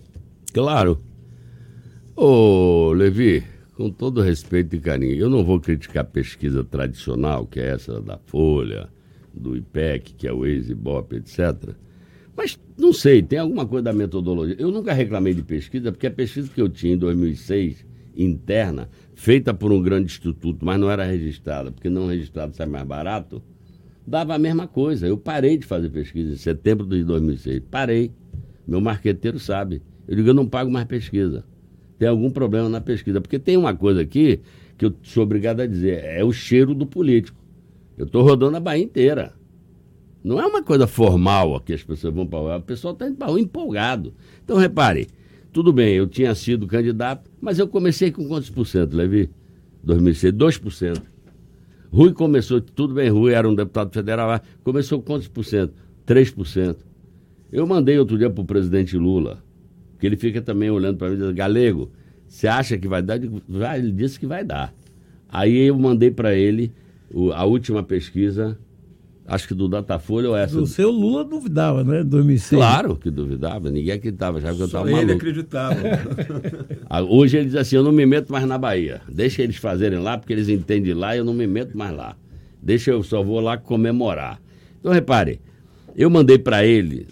Claro. 0.53 1.03
Ô, 2.15 2.93
Levi, 2.93 3.43
com 3.75 3.91
todo 3.91 4.21
respeito 4.21 4.77
e 4.77 4.81
carinho, 4.81 5.17
eu 5.17 5.31
não 5.31 5.45
vou 5.45 5.59
criticar 5.61 6.03
a 6.03 6.07
pesquisa 6.07 6.63
tradicional, 6.63 7.47
que 7.47 7.59
é 7.59 7.69
essa 7.69 8.01
da 8.01 8.19
Folha, 8.27 8.89
do 9.33 9.57
IPEC, 9.57 10.15
que 10.15 10.29
é 10.29 10.33
o 10.33 10.45
ex-IBOP, 10.47 11.17
etc., 11.17 11.75
mas 12.35 12.59
não 12.79 12.93
sei, 12.95 13.23
tem 13.23 13.39
alguma 13.39 13.67
coisa 13.67 13.85
da 13.85 13.93
metodologia. 13.93 14.57
Eu 14.59 14.71
nunca 14.71 14.93
reclamei 14.93 15.35
de 15.35 15.43
pesquisa, 15.43 15.93
porque 15.93 16.07
a 16.07 16.11
pesquisa 16.11 16.49
que 16.49 16.63
eu 16.63 16.69
tinha 16.69 16.95
em 16.95 16.97
2006, 16.97 17.85
interna, 18.17 18.89
feita 19.15 19.53
por 19.53 19.73
um 19.73 19.83
grande 19.83 20.07
instituto, 20.07 20.65
mas 20.65 20.81
não 20.81 20.91
era 20.91 21.05
registrada, 21.05 21.71
porque 21.71 21.91
não 21.91 22.07
registrado 22.07 22.55
sai 22.55 22.67
mais 22.67 22.87
barato, 22.87 23.43
dava 24.07 24.35
a 24.35 24.39
mesma 24.39 24.67
coisa. 24.67 25.07
Eu 25.07 25.17
parei 25.17 25.57
de 25.57 25.67
fazer 25.67 25.91
pesquisa 25.91 26.33
em 26.33 26.37
setembro 26.37 26.87
de 26.87 27.05
2006. 27.05 27.63
Parei. 27.71 28.13
Meu 28.67 28.81
marqueteiro 28.81 29.39
sabe. 29.39 29.83
Eu 30.07 30.17
digo, 30.17 30.29
eu 30.29 30.35
não 30.35 30.47
pago 30.47 30.71
mais 30.71 30.87
pesquisa. 30.87 31.45
Tem 31.99 32.09
algum 32.09 32.31
problema 32.31 32.69
na 32.69 32.81
pesquisa. 32.81 33.21
Porque 33.21 33.39
tem 33.39 33.57
uma 33.57 33.75
coisa 33.75 34.01
aqui 34.01 34.41
que 34.77 34.87
eu 34.87 34.95
sou 35.03 35.23
obrigado 35.23 35.61
a 35.61 35.67
dizer, 35.67 36.03
é 36.05 36.25
o 36.25 36.33
cheiro 36.33 36.75
do 36.75 36.87
político. 36.87 37.39
Eu 37.97 38.07
estou 38.07 38.23
rodando 38.23 38.57
a 38.57 38.61
Bahia 38.61 38.83
inteira. 38.83 39.33
Não 40.25 40.41
é 40.41 40.47
uma 40.47 40.63
coisa 40.63 40.87
formal 40.87 41.61
que 41.61 41.73
as 41.73 41.83
pessoas 41.83 42.15
vão 42.15 42.27
para 42.27 42.39
o 42.39 42.57
O 42.57 42.61
pessoal 42.63 42.95
está 42.95 43.09
empolgado. 43.39 44.15
Então, 44.45 44.57
repare, 44.57 45.09
tudo 45.53 45.73
bem, 45.73 45.95
eu 45.95 46.07
tinha 46.07 46.35
sido 46.35 46.67
candidato, 46.67 47.31
mas 47.41 47.59
eu 47.59 47.69
comecei 47.69 48.11
com 48.11 48.27
quantos 48.27 48.49
por 48.49 48.67
cento, 48.67 48.97
Levi? 48.97 49.31
2006, 49.83 50.33
2%. 50.33 51.03
Rui 51.93 52.13
começou, 52.15 52.59
tudo 52.59 52.95
bem, 52.95 53.11
Rui 53.11 53.35
era 53.35 53.47
um 53.47 53.55
deputado 53.55 53.93
federal, 53.93 54.41
começou 54.65 54.99
com 54.99 55.13
quantos 55.13 55.29
por 55.29 55.45
cento? 55.45 55.75
3%. 56.07 56.77
Eu 57.53 57.67
mandei 57.67 57.99
outro 57.99 58.17
dia 58.17 58.31
para 58.31 58.41
o 58.41 58.47
presidente 58.47 58.97
Lula, 58.97 59.45
que 59.99 60.07
ele 60.07 60.17
fica 60.17 60.41
também 60.41 60.71
olhando 60.71 60.97
para 60.97 61.11
mim 61.11 61.17
e 61.17 61.19
diz, 61.19 61.31
Galego, 61.33 61.91
você 62.27 62.49
acha 62.49 62.79
que 62.79 62.89
vai 62.89 63.03
dar? 63.03 63.21
Ele 63.23 63.93
disse 63.93 64.19
que 64.19 64.27
vai 64.27 64.43
dar. 64.43 64.75
Aí 65.29 65.67
eu 65.67 65.79
mandei 65.79 66.11
para 66.11 66.35
ele 66.35 66.73
a 67.35 67.45
última 67.45 67.83
pesquisa 67.83 68.59
acho 69.27 69.49
que 69.49 69.55
do 69.55 69.69
Datafolha 69.69 70.29
ou 70.31 70.37
essa. 70.37 70.59
O 70.61 70.67
seu 70.67 70.91
Lula 70.91 71.25
duvidava, 71.25 71.85
né? 71.85 72.03
2006. 72.03 72.59
Claro 72.59 72.97
que 72.97 73.11
duvidava, 73.11 73.71
ninguém 73.71 73.95
acreditava, 73.95 74.41
já 74.41 74.55
que 74.55 74.61
eu 74.61 74.67
estava 74.67 74.85
maluco. 74.85 75.03
ele 75.03 75.13
acreditava. 75.13 75.77
Ah, 76.89 77.01
hoje 77.01 77.39
ele 77.39 77.47
diz 77.47 77.55
assim, 77.55 77.77
eu 77.77 77.83
não 77.83 77.93
me 77.93 78.05
meto 78.05 78.31
mais 78.31 78.47
na 78.47 78.59
Bahia. 78.59 79.01
Deixa 79.09 79.43
eles 79.43 79.57
fazerem 79.57 79.99
lá, 79.99 80.19
porque 80.19 80.33
eles 80.35 80.51
entendem 80.51 80.93
lá, 80.93 81.17
eu 81.17 81.25
não 81.25 81.33
me 81.33 81.47
meto 81.47 81.77
mais 81.77 81.97
lá. 81.97 82.15
Deixa 82.63 82.91
eu 82.91 83.03
só 83.03 83.23
vou 83.23 83.41
lá 83.41 83.57
comemorar. 83.57 84.39
Então 84.79 84.93
repare, 84.93 85.41
eu 85.97 86.11
mandei 86.11 86.39
para 86.39 86.67
ele, 86.67 87.07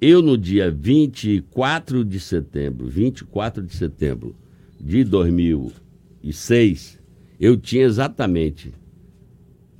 eu 0.00 0.22
no 0.22 0.38
dia 0.38 0.70
24 0.70 2.02
de 2.02 2.18
setembro, 2.18 2.86
24 2.86 3.62
de 3.62 3.74
setembro 3.76 4.34
de 4.80 5.04
2006, 5.04 6.98
eu 7.38 7.56
tinha 7.58 7.84
exatamente 7.84 8.72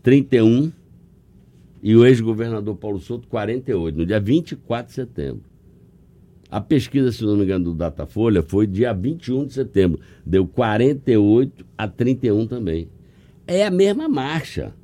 31 0.02 0.70
e 1.86 1.94
o 1.94 2.04
ex-governador 2.04 2.74
Paulo 2.74 2.98
Souto, 2.98 3.28
48, 3.28 3.96
no 3.96 4.04
dia 4.04 4.18
24 4.18 4.88
de 4.88 4.92
setembro. 4.92 5.42
A 6.50 6.60
pesquisa, 6.60 7.12
se 7.12 7.22
não 7.22 7.36
me 7.36 7.44
engano, 7.44 7.66
do 7.66 7.74
Datafolha 7.74 8.42
foi 8.42 8.66
dia 8.66 8.92
21 8.92 9.46
de 9.46 9.52
setembro. 9.52 10.00
Deu 10.26 10.48
48 10.48 11.64
a 11.78 11.86
31 11.86 12.48
também. 12.48 12.88
É 13.46 13.64
a 13.64 13.70
mesma 13.70 14.08
marcha. 14.08 14.74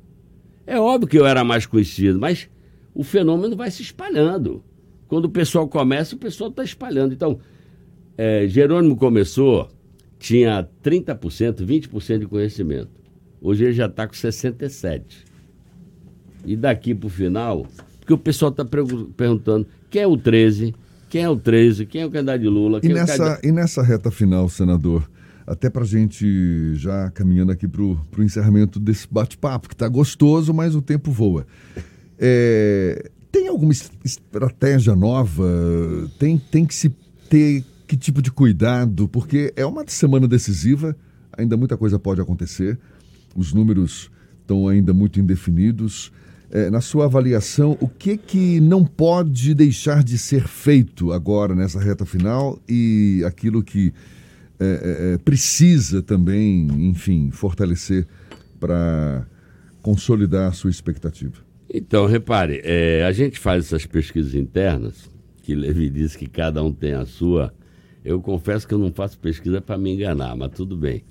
É 0.65 0.79
óbvio 0.79 1.09
que 1.09 1.19
eu 1.19 1.25
era 1.25 1.43
mais 1.43 1.65
conhecido, 1.65 2.17
mas 2.17 2.49
o 2.95 3.03
fenômeno 3.03 3.53
vai 3.53 3.69
se 3.69 3.81
espalhando. 3.81 4.63
Quando 5.09 5.25
o 5.25 5.29
pessoal 5.29 5.67
começa, 5.67 6.15
o 6.15 6.19
pessoal 6.19 6.51
está 6.51 6.63
espalhando. 6.63 7.13
Então, 7.13 7.37
é, 8.17 8.47
Jerônimo 8.47 8.95
começou, 8.95 9.69
tinha 10.17 10.65
30%, 10.81 11.65
20% 11.65 12.19
de 12.19 12.27
conhecimento. 12.27 12.91
Hoje 13.41 13.65
ele 13.65 13.73
já 13.73 13.87
está 13.87 14.07
com 14.07 14.13
67% 14.13 15.32
e 16.45 16.55
daqui 16.55 16.93
para 16.93 17.07
o 17.07 17.09
final, 17.09 17.65
porque 17.99 18.13
o 18.13 18.17
pessoal 18.17 18.51
está 18.51 18.65
perguntando 18.65 19.65
quem 19.89 20.01
é 20.01 20.07
o 20.07 20.17
13, 20.17 20.75
quem 21.09 21.23
é 21.23 21.29
o 21.29 21.37
13, 21.37 21.85
quem 21.85 22.01
é 22.01 22.05
o 22.05 22.11
candidato 22.11 22.41
de 22.41 22.47
Lula. 22.47 22.79
E 22.83 22.87
é 22.87 22.93
nessa, 22.93 23.17
candidato... 23.17 23.45
e 23.45 23.51
nessa 23.51 23.83
reta 23.83 24.11
final, 24.11 24.49
senador, 24.49 25.09
até 25.45 25.69
para 25.69 25.83
a 25.83 25.85
gente 25.85 26.75
já 26.75 27.09
caminhando 27.11 27.51
aqui 27.51 27.67
para 27.67 27.81
o 27.81 27.99
encerramento 28.19 28.79
desse 28.79 29.07
bate-papo, 29.09 29.67
que 29.69 29.75
está 29.75 29.87
gostoso, 29.87 30.53
mas 30.53 30.75
o 30.75 30.81
tempo 30.81 31.11
voa. 31.11 31.45
É, 32.17 33.09
tem 33.31 33.47
alguma 33.47 33.73
estratégia 34.03 34.95
nova? 34.95 35.49
Tem, 36.19 36.37
tem 36.37 36.65
que 36.65 36.73
se 36.75 36.89
ter 37.29 37.63
que 37.87 37.97
tipo 37.97 38.21
de 38.21 38.31
cuidado? 38.31 39.07
Porque 39.07 39.53
é 39.55 39.65
uma 39.65 39.83
semana 39.87 40.27
decisiva, 40.27 40.95
ainda 41.35 41.57
muita 41.57 41.77
coisa 41.77 41.99
pode 41.99 42.21
acontecer, 42.21 42.79
os 43.35 43.53
números 43.53 44.11
estão 44.41 44.67
ainda 44.67 44.93
muito 44.93 45.19
indefinidos 45.19 46.11
é, 46.53 46.69
na 46.69 46.81
sua 46.81 47.05
avaliação, 47.05 47.75
o 47.81 47.89
que, 47.89 48.15
que 48.15 48.59
não 48.59 48.85
pode 48.85 49.55
deixar 49.55 50.03
de 50.03 50.19
ser 50.19 50.47
feito 50.47 51.11
agora 51.11 51.55
nessa 51.55 51.79
reta 51.79 52.05
final 52.05 52.61
e 52.69 53.23
aquilo 53.25 53.63
que 53.63 53.91
é, 54.59 54.65
é, 54.65 55.13
é 55.13 55.17
precisa 55.17 56.03
também, 56.03 56.67
enfim, 56.87 57.31
fortalecer 57.31 58.05
para 58.59 59.25
consolidar 59.81 60.47
a 60.47 60.51
sua 60.51 60.69
expectativa? 60.69 61.33
Então, 61.67 62.05
repare, 62.05 62.61
é, 62.63 63.03
a 63.03 63.11
gente 63.11 63.39
faz 63.39 63.65
essas 63.65 63.87
pesquisas 63.87 64.35
internas, 64.35 65.09
que 65.41 65.55
Levi 65.55 65.89
disse 65.89 66.15
que 66.15 66.27
cada 66.27 66.63
um 66.63 66.71
tem 66.71 66.93
a 66.93 67.03
sua. 67.03 67.51
Eu 68.05 68.21
confesso 68.21 68.67
que 68.67 68.75
eu 68.75 68.77
não 68.77 68.93
faço 68.93 69.17
pesquisa 69.17 69.59
para 69.59 69.75
me 69.75 69.91
enganar, 69.91 70.35
mas 70.35 70.51
tudo 70.51 70.77
bem. 70.77 71.03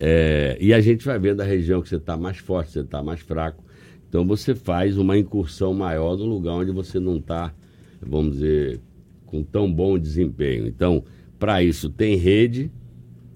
É, 0.00 0.58
e 0.60 0.74
a 0.74 0.80
gente 0.80 1.04
vai 1.04 1.20
vendo 1.20 1.40
a 1.40 1.44
região 1.44 1.80
que 1.80 1.88
você 1.88 1.96
está 1.96 2.16
mais 2.16 2.38
forte, 2.38 2.72
você 2.72 2.80
está 2.80 3.00
mais 3.00 3.20
fraco. 3.20 3.67
Então 4.08 4.26
você 4.26 4.54
faz 4.54 4.96
uma 4.96 5.18
incursão 5.18 5.74
maior 5.74 6.16
no 6.16 6.24
lugar 6.24 6.54
onde 6.54 6.72
você 6.72 6.98
não 6.98 7.16
está, 7.16 7.52
vamos 8.00 8.34
dizer, 8.34 8.80
com 9.26 9.42
tão 9.42 9.70
bom 9.70 9.98
desempenho. 9.98 10.66
Então, 10.66 11.04
para 11.38 11.62
isso 11.62 11.90
tem 11.90 12.16
rede, 12.16 12.70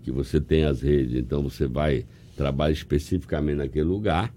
que 0.03 0.11
você 0.11 0.41
tem 0.41 0.65
as 0.65 0.81
redes, 0.81 1.15
então 1.15 1.43
você 1.43 1.67
vai 1.67 2.05
trabalhar 2.37 2.73
especificamente 2.73 3.59
naquele 3.59 3.85
lugar. 3.85 4.35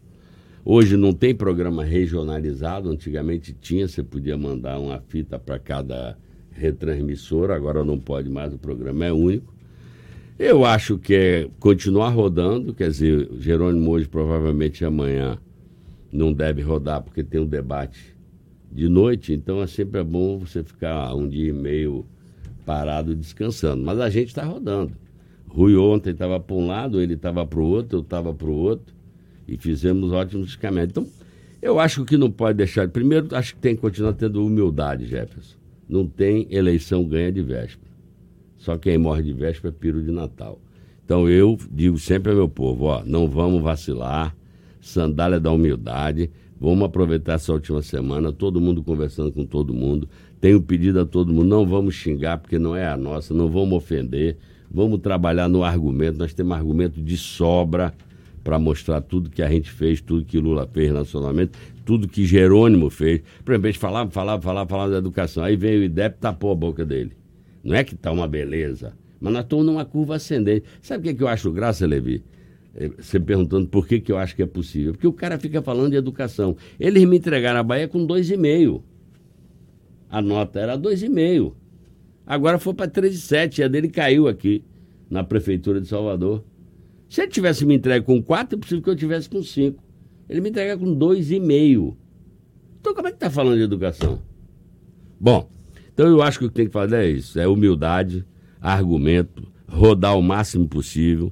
Hoje 0.63 0.98
não 0.98 1.13
tem 1.13 1.34
programa 1.34 1.84
regionalizado, 1.84 2.89
antigamente 2.89 3.54
tinha, 3.54 3.88
você 3.88 4.04
podia 4.04 4.38
mandar 4.38 4.80
uma 4.80 5.00
fita 5.00 5.39
para 5.39 5.58
cada 5.58 6.17
retransmissora, 6.52 7.56
agora 7.56 7.84
não 7.84 8.00
pode 8.00 8.30
mais, 8.30 8.54
o 8.54 8.58
programa 8.58 9.06
é 9.06 9.13
único. 9.13 9.54
Eu 10.38 10.65
acho 10.65 10.98
que 10.98 11.13
é 11.13 11.50
continuar 11.60 12.10
rodando, 12.10 12.74
quer 12.74 12.89
dizer, 12.89 13.30
Jerônimo 13.39 13.91
hoje 13.91 14.08
provavelmente 14.08 14.84
amanhã 14.84 15.39
não 16.15 16.34
deve 16.34 16.62
rodar 16.62 17.04
porque 17.04 17.23
tem 17.23 17.41
um 17.41 17.45
debate 17.45 18.15
de 18.71 18.89
noite, 18.89 19.34
então 19.34 19.62
é 19.62 19.67
sempre 19.67 20.04
bom 20.04 20.39
você 20.39 20.63
ficar 20.63 21.13
um 21.13 21.28
dia 21.28 21.49
e 21.49 21.54
meio 21.54 22.06
parado 22.65 23.15
descansando. 23.15 23.84
Mas 23.84 23.99
a 23.99 24.10
gente 24.10 24.30
está 24.30 24.43
rodando. 24.43 24.93
Rui 25.47 25.75
ontem 25.78 26.10
estava 26.10 26.39
para 26.39 26.56
um 26.56 26.67
lado, 26.67 26.99
ele 26.99 27.13
estava 27.13 27.45
para 27.45 27.60
o 27.60 27.63
outro, 27.63 27.99
eu 27.99 28.01
estava 28.01 28.34
para 28.34 28.47
o 28.47 28.54
outro, 28.54 28.93
e 29.47 29.56
fizemos 29.58 30.12
ótimos 30.12 30.56
caminhos. 30.56 30.89
Então, 30.89 31.08
Eu 31.62 31.80
acho 31.80 32.06
que 32.06 32.15
não 32.15 32.30
pode 32.30 32.58
deixar. 32.58 32.88
Primeiro, 32.89 33.36
acho 33.36 33.56
que 33.56 33.60
tem 33.62 33.75
que 33.75 33.82
continuar 33.82 34.13
tendo 34.13 34.45
humildade, 34.45 35.08
Jefferson. 35.08 35.56
Não 35.89 36.06
tem 36.06 36.45
eleição 36.51 37.04
ganha 37.04 37.32
de 37.32 37.41
véspera. 37.41 37.91
Só 38.56 38.78
quem 38.78 38.99
morre 38.99 39.23
de 39.23 39.34
véspera 39.34 39.73
é 39.73 39.80
piro 39.80 40.04
de 40.04 40.12
Natal. 40.12 40.60
Então 41.04 41.28
eu 41.28 41.58
digo 41.71 41.97
sempre 41.97 42.32
ao 42.32 42.38
meu 42.38 42.49
povo, 42.49 42.86
ó, 42.86 43.04
não 43.04 43.28
vamos 43.28 43.63
vacilar, 43.63 44.36
sandália 44.86 45.39
da 45.39 45.52
humildade, 45.52 46.30
vamos 46.60 46.84
aproveitar 46.84 47.34
essa 47.34 47.52
última 47.52 47.82
semana, 47.82 48.32
todo 48.32 48.62
mundo 48.62 48.84
conversando 48.84 49.32
com 49.32 49.45
todo 49.45 49.74
mundo. 49.74 50.08
Tenho 50.39 50.62
pedido 50.62 51.00
a 51.00 51.06
todo 51.06 51.34
mundo, 51.34 51.48
não 51.48 51.65
vamos 51.65 51.95
xingar 51.95 52.38
porque 52.38 52.60
não 52.60 52.76
é 52.76 52.88
a 52.88 52.95
nossa, 52.95 53.34
não 53.34 53.50
vamos 53.50 53.74
ofender, 53.74 54.38
vamos 54.69 55.00
trabalhar 55.00 55.50
no 55.50 55.63
argumento, 55.63 56.19
nós 56.19 56.34
temos 56.34 56.56
argumento 56.56 57.02
de 57.02 57.17
sobra 57.17 57.93
para 58.43 58.60
mostrar 58.60 59.02
tudo 59.02 59.32
que 59.32 59.41
a 59.41 59.50
gente 59.50 59.71
fez, 59.71 60.00
tudo 60.00 60.24
que 60.24 60.38
Lula 60.38 60.69
fez 60.71 60.93
nacionalmente, 60.93 61.54
tudo 61.84 62.08
que 62.08 62.24
Jerônimo 62.26 62.91
fez. 62.91 63.21
Por 63.43 63.56
exemplo, 63.56 63.74
falava, 63.80 64.12
falava, 64.12 64.41
falava 64.41 64.91
da 64.91 64.98
educação. 65.00 65.43
Aí 65.43 65.56
veio 65.56 65.82
o 65.82 65.84
IDEP 65.84 66.15
e 66.15 66.19
tapou 66.19 66.52
a 66.52 66.56
boca 66.56 66.86
dele. 66.86 67.13
Não 67.63 67.76
é 67.76 67.84
que 67.84 67.95
está 67.95 68.12
uma 68.12 68.28
beleza, 68.28 68.93
mas 69.19 69.34
nós 69.34 69.43
estamos 69.43 69.65
numa 69.65 69.84
curva 69.84 70.17
ascendente. 70.17 70.65
Sabe 70.80 71.00
o 71.00 71.04
que, 71.04 71.10
é 71.10 71.13
que 71.15 71.24
eu 71.24 71.28
acho 71.28 71.52
graça, 71.52 71.88
Levi? 71.88 72.24
É, 72.76 72.90
você 72.90 73.20
perguntando 73.20 73.68
por 73.68 73.88
que, 73.88 74.02
que 74.02 74.12
eu 74.12 74.18
acho 74.18 74.36
que 74.36 74.44
é 74.44 74.46
possível. 74.46 74.94
Porque 74.94 75.08
o 75.08 75.14
cara 75.14 75.40
fica 75.40 75.62
falando 75.62 75.92
de 75.92 75.98
educação. 75.98 76.58
Eles 76.80 77.06
me 77.06 77.18
entregaram 77.18 77.60
a 77.60 77.64
Bahia 77.64 77.88
com 77.88 78.06
2,5. 78.06 78.82
A 80.10 80.22
nota 80.22 80.60
era 80.60 80.78
2,5. 80.78 81.54
Agora 82.26 82.60
foi 82.60 82.74
para 82.74 82.92
3,7. 82.92 83.64
A 83.64 83.68
dele 83.68 83.88
caiu 83.88 84.28
aqui, 84.28 84.64
na 85.10 85.24
Prefeitura 85.24 85.80
de 85.80 85.88
Salvador. 85.88 86.44
Se 87.08 87.22
ele 87.22 87.32
tivesse 87.32 87.66
me 87.66 87.76
entregue 87.76 88.06
com 88.06 88.22
4, 88.22 88.58
é 88.58 88.60
possível 88.60 88.84
que 88.84 88.90
eu 88.90 88.96
tivesse 88.96 89.30
com 89.30 89.42
5. 89.42 89.82
Ele 90.28 90.42
me 90.42 90.50
entrega 90.50 90.78
com 90.78 90.98
2,5. 90.98 91.96
Então 92.82 92.94
como 92.94 93.08
é 93.08 93.12
que 93.12 93.18
está 93.18 93.30
falando 93.30 93.58
de 93.58 93.64
educação? 93.64 94.22
Bom, 95.20 95.50
então 95.94 96.08
eu 96.08 96.22
acho 96.22 96.40
que 96.40 96.46
o 96.46 96.50
que 96.50 96.56
tem 96.56 96.66
que 96.68 96.74
fazer 96.74 96.98
é 96.98 97.10
isso: 97.10 97.40
é 97.40 97.48
humildade, 97.48 98.26
argumento, 98.60 99.48
rodar 99.68 100.18
o 100.18 100.22
máximo 100.22 100.68
possível. 100.68 101.32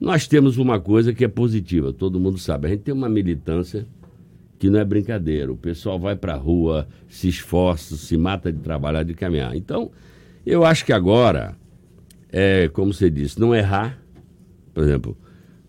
Nós 0.00 0.26
temos 0.26 0.56
uma 0.56 0.80
coisa 0.80 1.12
que 1.12 1.24
é 1.24 1.28
positiva, 1.28 1.92
todo 1.92 2.18
mundo 2.18 2.38
sabe. 2.38 2.66
A 2.66 2.70
gente 2.70 2.82
tem 2.82 2.94
uma 2.94 3.08
militância 3.08 3.86
que 4.58 4.70
não 4.70 4.80
é 4.80 4.84
brincadeira. 4.84 5.52
O 5.52 5.56
pessoal 5.56 5.98
vai 5.98 6.16
para 6.16 6.34
a 6.34 6.38
rua, 6.38 6.88
se 7.08 7.28
esforça, 7.28 7.96
se 7.96 8.16
mata 8.16 8.50
de 8.50 8.58
trabalhar, 8.58 9.02
de 9.02 9.14
caminhar. 9.14 9.54
Então, 9.54 9.90
eu 10.44 10.64
acho 10.64 10.84
que 10.84 10.92
agora, 10.92 11.56
é, 12.30 12.68
como 12.68 12.94
você 12.94 13.10
disse, 13.10 13.38
não 13.38 13.54
errar 13.54 14.00
por 14.72 14.84
exemplo, 14.84 15.16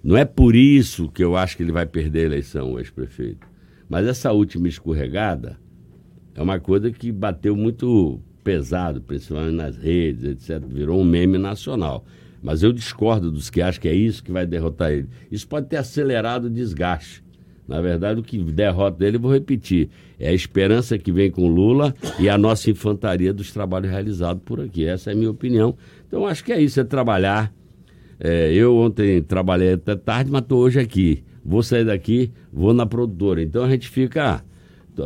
não 0.04 0.18
é 0.18 0.26
por 0.26 0.56
isso 0.56 1.10
que 1.10 1.24
eu 1.24 1.36
acho 1.36 1.58
que 1.58 1.64
ele 1.64 1.72
vai 1.72 1.86
perder 1.86 2.22
a 2.22 2.26
eleição, 2.26 2.74
o 2.74 2.80
ex-prefeito. 2.80 3.48
Mas 3.90 4.08
essa 4.08 4.32
última 4.32 4.68
escorregada 4.68 5.60
é 6.34 6.42
uma 6.42 6.60
coisa 6.60 6.92
que 6.92 7.12
bateu 7.12 7.56
muito 7.56 8.20
pesado, 8.44 9.02
principalmente 9.02 9.56
nas 9.56 9.78
redes, 9.78 10.24
etc. 10.24 10.66
Virou 10.66 11.00
um 11.00 11.04
meme 11.04 11.38
nacional. 11.38 12.06
Mas 12.42 12.64
eu 12.64 12.74
discordo 12.74 13.32
dos 13.32 13.50
que 13.50 13.62
acham 13.62 13.82
que 13.82 13.88
é 13.88 13.94
isso 13.94 14.24
que 14.24 14.32
vai 14.32 14.46
derrotar 14.46 14.92
ele. 14.92 15.08
Isso 15.32 15.48
pode 15.48 15.68
ter 15.68 15.78
acelerado 15.78 16.46
o 16.46 16.50
desgaste. 16.50 17.24
Na 17.68 17.80
verdade, 17.80 18.20
o 18.20 18.24
que 18.24 18.38
derrota 18.38 19.06
ele, 19.06 19.18
vou 19.18 19.32
repetir, 19.32 19.90
é 20.20 20.30
a 20.30 20.34
esperança 20.34 20.98
que 20.98 21.12
vem 21.12 21.32
com 21.32 21.48
Lula 21.48 21.96
e 22.20 22.28
a 22.28 22.38
nossa 22.38 22.70
infantaria 22.70 23.32
dos 23.32 23.52
trabalhos 23.52 23.90
realizados 23.90 24.42
por 24.44 24.60
aqui. 24.60 24.86
Essa 24.86 25.12
é 25.12 25.14
a 25.14 25.16
minha 25.16 25.30
opinião. 25.30 25.78
Então, 26.08 26.26
acho 26.26 26.44
que 26.44 26.52
é 26.52 26.60
isso, 26.60 26.80
é 26.80 26.84
trabalhar 26.84 27.54
é, 28.24 28.54
eu 28.54 28.78
ontem 28.78 29.24
trabalhei 29.24 29.74
até 29.74 29.96
tarde, 29.96 30.30
mas 30.30 30.44
estou 30.44 30.60
hoje 30.60 30.80
aqui. 30.80 31.24
Vou 31.44 31.64
sair 31.64 31.84
daqui, 31.84 32.32
vou 32.54 32.72
na 32.72 32.86
produtora. 32.86 33.42
Então 33.42 33.64
a 33.64 33.70
gente 33.70 33.90
fica. 33.90 34.46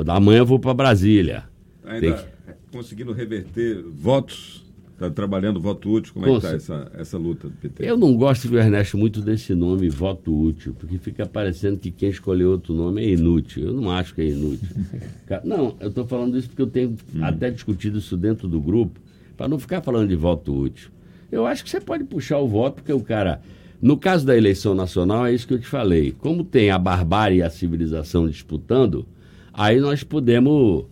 Amanhã 0.08 0.40
eu 0.40 0.46
vou 0.46 0.60
para 0.60 0.74
Brasília. 0.74 1.46
Ainda 1.86 2.12
que... 2.12 2.54
conseguindo 2.74 3.14
reverter 3.14 3.82
votos? 3.84 4.65
Está 4.96 5.10
trabalhando 5.10 5.60
voto 5.60 5.92
útil? 5.92 6.14
Como 6.14 6.26
é 6.26 6.30
que 6.30 6.36
está 6.38 6.52
essa, 6.54 6.92
essa 6.94 7.18
luta 7.18 7.50
do 7.50 7.54
PT? 7.56 7.86
Eu 7.86 7.98
não 7.98 8.16
gosto, 8.16 8.48
Ernesto, 8.58 8.98
muito 8.98 9.20
desse 9.20 9.54
nome, 9.54 9.90
voto 9.90 10.34
útil, 10.34 10.74
porque 10.80 10.98
fica 10.98 11.26
parecendo 11.26 11.78
que 11.78 11.92
quem 11.92 12.10
escolheu 12.10 12.52
outro 12.52 12.74
nome 12.74 13.04
é 13.04 13.10
inútil. 13.10 13.66
Eu 13.68 13.74
não 13.74 13.92
acho 13.92 14.16
que 14.16 14.22
é 14.22 14.28
inútil. 14.30 14.70
não, 15.44 15.76
eu 15.82 15.90
estou 15.90 16.08
falando 16.08 16.38
isso 16.38 16.48
porque 16.48 16.62
eu 16.62 16.68
tenho 16.68 16.96
hum. 17.14 17.24
até 17.26 17.52
discutido 17.52 17.98
isso 17.98 18.16
dentro 18.16 18.48
do 18.48 18.62
grupo, 18.62 18.98
para 19.36 19.50
não 19.50 19.60
ficar 19.60 19.82
falando 19.82 20.08
de 20.08 20.16
voto 20.16 20.58
útil. 20.58 20.90
Eu 21.30 21.46
acho 21.46 21.66
que 21.66 21.70
você 21.70 21.82
pode 21.82 22.06
puxar 22.06 22.38
o 22.40 22.48
voto, 22.48 22.76
porque 22.76 22.94
o 22.94 23.02
cara. 23.02 23.42
No 23.82 23.98
caso 23.98 24.26
da 24.26 24.36
eleição 24.36 24.74
nacional, 24.74 25.26
é 25.26 25.34
isso 25.34 25.46
que 25.46 25.54
eu 25.54 25.60
te 25.60 25.68
falei. 25.68 26.14
Como 26.14 26.46
tem 26.46 26.72
a 26.72 26.80
barbárie 26.80 27.40
e 27.40 27.44
a 27.44 27.50
civilização 27.50 28.26
disputando, 28.28 29.06
aí 29.54 29.82
nós 29.82 30.02
podemos 30.02 30.86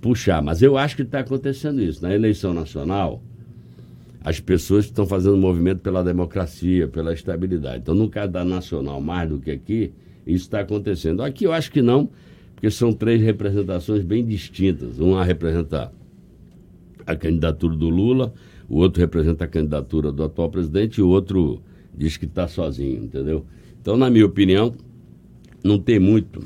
puxar. 0.00 0.40
Mas 0.40 0.62
eu 0.62 0.78
acho 0.78 0.94
que 0.94 1.02
está 1.02 1.18
acontecendo 1.18 1.82
isso. 1.82 2.00
Na 2.00 2.14
eleição 2.14 2.54
nacional, 2.54 3.20
as 4.28 4.40
pessoas 4.40 4.84
estão 4.84 5.06
fazendo 5.06 5.38
movimento 5.38 5.80
pela 5.80 6.04
democracia, 6.04 6.86
pela 6.86 7.14
estabilidade. 7.14 7.78
Então, 7.78 7.94
no 7.94 8.10
caso 8.10 8.30
da 8.30 8.44
nacional, 8.44 9.00
mais 9.00 9.26
do 9.26 9.38
que 9.38 9.50
aqui, 9.50 9.90
isso 10.26 10.44
está 10.44 10.60
acontecendo. 10.60 11.22
Aqui 11.22 11.44
eu 11.44 11.52
acho 11.52 11.72
que 11.72 11.80
não, 11.80 12.10
porque 12.54 12.70
são 12.70 12.92
três 12.92 13.22
representações 13.22 14.04
bem 14.04 14.22
distintas. 14.22 14.98
Uma 14.98 15.24
representa 15.24 15.90
a 17.06 17.16
candidatura 17.16 17.74
do 17.74 17.88
Lula, 17.88 18.34
o 18.68 18.76
outro 18.76 19.00
representa 19.00 19.44
a 19.44 19.48
candidatura 19.48 20.12
do 20.12 20.22
atual 20.22 20.50
presidente 20.50 20.98
e 20.98 21.02
o 21.02 21.08
outro 21.08 21.62
diz 21.96 22.18
que 22.18 22.26
está 22.26 22.46
sozinho, 22.46 23.04
entendeu? 23.04 23.46
Então, 23.80 23.96
na 23.96 24.10
minha 24.10 24.26
opinião, 24.26 24.74
não 25.64 25.78
tem 25.78 25.98
muito 25.98 26.44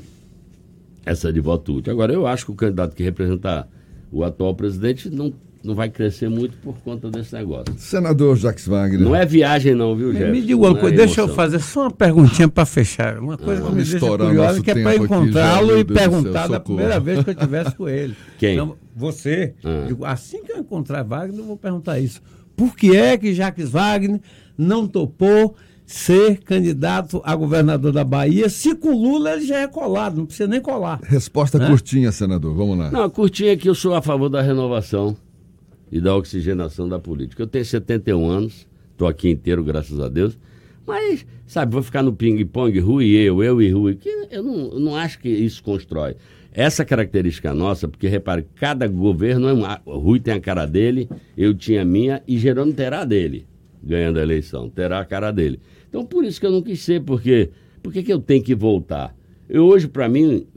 essa 1.05 1.33
de 1.33 1.41
voto 1.41 1.73
útil. 1.73 1.91
Agora, 1.91 2.13
eu 2.13 2.25
acho 2.25 2.45
que 2.45 2.51
o 2.53 2.55
candidato 2.55 2.95
que 2.95 3.03
representa 3.03 3.67
o 4.09 4.23
atual 4.23 4.55
presidente 4.55 5.09
não, 5.09 5.33
não 5.63 5.73
vai 5.73 5.89
crescer 5.89 6.29
muito 6.29 6.57
por 6.57 6.75
conta 6.79 7.09
desse 7.09 7.33
negócio. 7.33 7.73
Senador 7.77 8.35
Jacques 8.35 8.67
Wagner. 8.67 8.99
Não 8.99 9.15
é 9.15 9.25
viagem, 9.25 9.73
não, 9.73 9.95
viu, 9.95 10.11
Jefferson? 10.11 10.31
Me 10.33 10.41
diga 10.41 10.57
uma 10.57 10.77
é 10.77 10.81
coisa, 10.81 10.95
é 10.95 10.97
deixa 10.97 11.21
eu 11.21 11.29
fazer 11.29 11.59
só 11.59 11.83
uma 11.83 11.91
perguntinha 11.91 12.49
para 12.49 12.65
fechar. 12.65 13.17
Uma 13.17 13.37
coisa 13.37 13.63
ah, 13.63 13.69
que 13.69 13.75
me 13.75 13.83
deixa 13.83 13.99
curiosa, 13.99 14.61
que 14.61 14.71
é 14.71 14.83
para 14.83 14.95
encontrá-lo 14.97 15.79
e 15.79 15.85
perguntar 15.85 16.47
da 16.47 16.59
primeira 16.59 16.99
vez 16.99 17.23
que 17.23 17.29
eu 17.29 17.33
estivesse 17.33 17.75
com 17.75 17.87
ele. 17.87 18.15
Quem? 18.37 18.55
Então, 18.55 18.75
você, 18.93 19.53
ah. 19.63 19.85
digo, 19.87 20.03
assim 20.03 20.43
que 20.43 20.51
eu 20.51 20.57
encontrar 20.57 21.01
Wagner, 21.03 21.39
eu 21.39 21.45
vou 21.45 21.57
perguntar 21.57 21.97
isso. 21.97 22.21
Por 22.57 22.75
que 22.75 22.95
é 22.95 23.17
que 23.17 23.33
Jacques 23.33 23.69
Wagner 23.69 24.19
não 24.57 24.85
topou 24.85 25.55
ser 25.85 26.39
candidato 26.39 27.21
a 27.23 27.33
governador 27.35 27.93
da 27.93 28.03
Bahia? 28.03 28.49
Se 28.49 28.75
com 28.75 28.91
Lula 28.91 29.31
ele 29.31 29.45
já 29.45 29.59
é 29.59 29.67
colado, 29.67 30.17
não 30.17 30.25
precisa 30.25 30.47
nem 30.47 30.59
colar. 30.59 30.99
Resposta 31.03 31.57
né? 31.57 31.67
curtinha, 31.67 32.11
senador. 32.11 32.53
Vamos 32.53 32.77
lá. 32.77 32.91
Não, 32.91 33.09
curtinha 33.09 33.53
é 33.53 33.55
que 33.55 33.69
eu 33.69 33.73
sou 33.73 33.95
a 33.95 34.01
favor 34.01 34.27
da 34.27 34.41
renovação 34.41 35.15
e 35.93 36.01
da 36.01 36.15
oxigenação 36.15 36.89
da 36.89 36.97
política. 36.97 37.43
Eu 37.43 37.47
tenho 37.47 37.63
71 37.63 38.27
anos, 38.27 38.67
estou 38.91 39.07
aqui 39.07 39.29
inteiro, 39.29 39.63
graças 39.63 39.99
a 39.99 40.09
Deus. 40.09 40.35
Mas, 40.87 41.23
sabe, 41.45 41.71
vou 41.71 41.83
ficar 41.83 42.01
no 42.01 42.11
ping-pong, 42.11 42.79
Rui 42.79 43.05
e 43.05 43.15
eu, 43.17 43.43
eu 43.43 43.61
e 43.61 43.69
Rui, 43.69 43.95
que 43.95 44.09
eu 44.31 44.41
não, 44.41 44.71
eu 44.71 44.79
não 44.79 44.95
acho 44.95 45.19
que 45.19 45.29
isso 45.29 45.61
constrói. 45.61 46.15
Essa 46.51 46.83
característica 46.83 47.53
nossa, 47.53 47.87
porque 47.87 48.07
repare, 48.07 48.43
cada 48.55 48.87
governo 48.87 49.47
é 49.47 49.53
uma. 49.53 49.79
Rui 49.85 50.19
tem 50.19 50.33
a 50.33 50.39
cara 50.39 50.65
dele, 50.65 51.07
eu 51.37 51.53
tinha 51.53 51.83
a 51.83 51.85
minha 51.85 52.23
e 52.27 52.39
Gerônimo 52.39 52.75
terá 52.75 53.01
a 53.01 53.05
dele, 53.05 53.45
ganhando 53.83 54.17
a 54.17 54.23
eleição, 54.23 54.69
terá 54.69 54.99
a 54.99 55.05
cara 55.05 55.29
dele. 55.29 55.59
Então 55.89 56.03
por 56.03 56.25
isso 56.25 56.39
que 56.39 56.47
eu 56.47 56.51
não 56.51 56.63
quis 56.63 56.81
ser, 56.81 57.03
porque 57.03 57.51
por 57.83 57.93
que 57.93 58.11
eu 58.11 58.19
tenho 58.19 58.43
que 58.43 58.55
voltar? 58.55 59.15
Eu 59.47 59.65
hoje, 59.65 59.87
para 59.87 60.09
mim, 60.09 60.47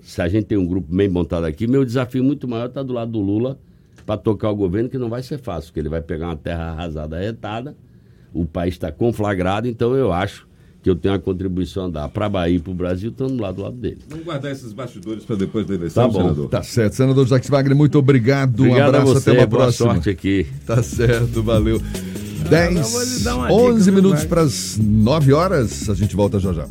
se 0.00 0.22
a 0.22 0.28
gente 0.28 0.46
tem 0.46 0.56
um 0.56 0.66
grupo 0.66 0.94
bem 0.94 1.10
montado 1.10 1.44
aqui, 1.44 1.66
meu 1.66 1.84
desafio 1.84 2.24
muito 2.24 2.48
maior 2.48 2.68
está 2.68 2.82
do 2.82 2.94
lado 2.94 3.12
do 3.12 3.20
Lula 3.20 3.58
para 4.08 4.16
tocar 4.16 4.48
o 4.48 4.56
governo, 4.56 4.88
que 4.88 4.96
não 4.96 5.10
vai 5.10 5.22
ser 5.22 5.36
fácil, 5.36 5.68
porque 5.68 5.80
ele 5.80 5.90
vai 5.90 6.00
pegar 6.00 6.28
uma 6.28 6.36
terra 6.36 6.70
arrasada, 6.70 7.18
arretada, 7.18 7.76
o 8.32 8.46
país 8.46 8.72
está 8.72 8.90
conflagrado, 8.90 9.68
então 9.68 9.94
eu 9.94 10.10
acho 10.10 10.48
que 10.82 10.88
eu 10.88 10.96
tenho 10.96 11.12
a 11.12 11.18
contribuição 11.18 11.84
a 11.84 11.88
dar 11.90 12.08
para 12.08 12.24
a 12.24 12.28
Bahia 12.30 12.56
e 12.56 12.58
para 12.58 12.70
o 12.70 12.74
Brasil, 12.74 13.10
estando 13.10 13.38
lá 13.38 13.52
do 13.52 13.60
lado 13.60 13.76
dele. 13.76 13.98
Vamos 14.08 14.24
guardar 14.24 14.50
esses 14.50 14.72
bastidores 14.72 15.26
para 15.26 15.36
depois 15.36 15.66
da 15.66 15.74
eleição, 15.74 16.04
tá 16.04 16.08
bom. 16.08 16.22
senador. 16.22 16.48
Tá 16.48 16.62
certo. 16.62 16.94
Senador 16.94 17.26
Jacques 17.26 17.50
Wagner, 17.50 17.76
muito 17.76 17.98
obrigado. 17.98 18.60
obrigado 18.60 18.80
um 18.80 18.96
abraço, 18.96 19.12
você, 19.12 19.30
até 19.30 19.40
uma 19.40 19.46
boa 19.46 19.62
próxima. 19.64 19.92
sorte 19.92 20.08
aqui. 20.08 20.46
Tá 20.64 20.82
certo, 20.82 21.42
valeu. 21.42 21.78
10, 22.48 23.26
11 23.26 23.92
minutos 23.92 24.24
para 24.24 24.40
as 24.40 24.78
9 24.80 25.34
horas. 25.34 25.90
A 25.90 25.94
gente 25.94 26.16
volta 26.16 26.40
já 26.40 26.54
já. 26.54 26.66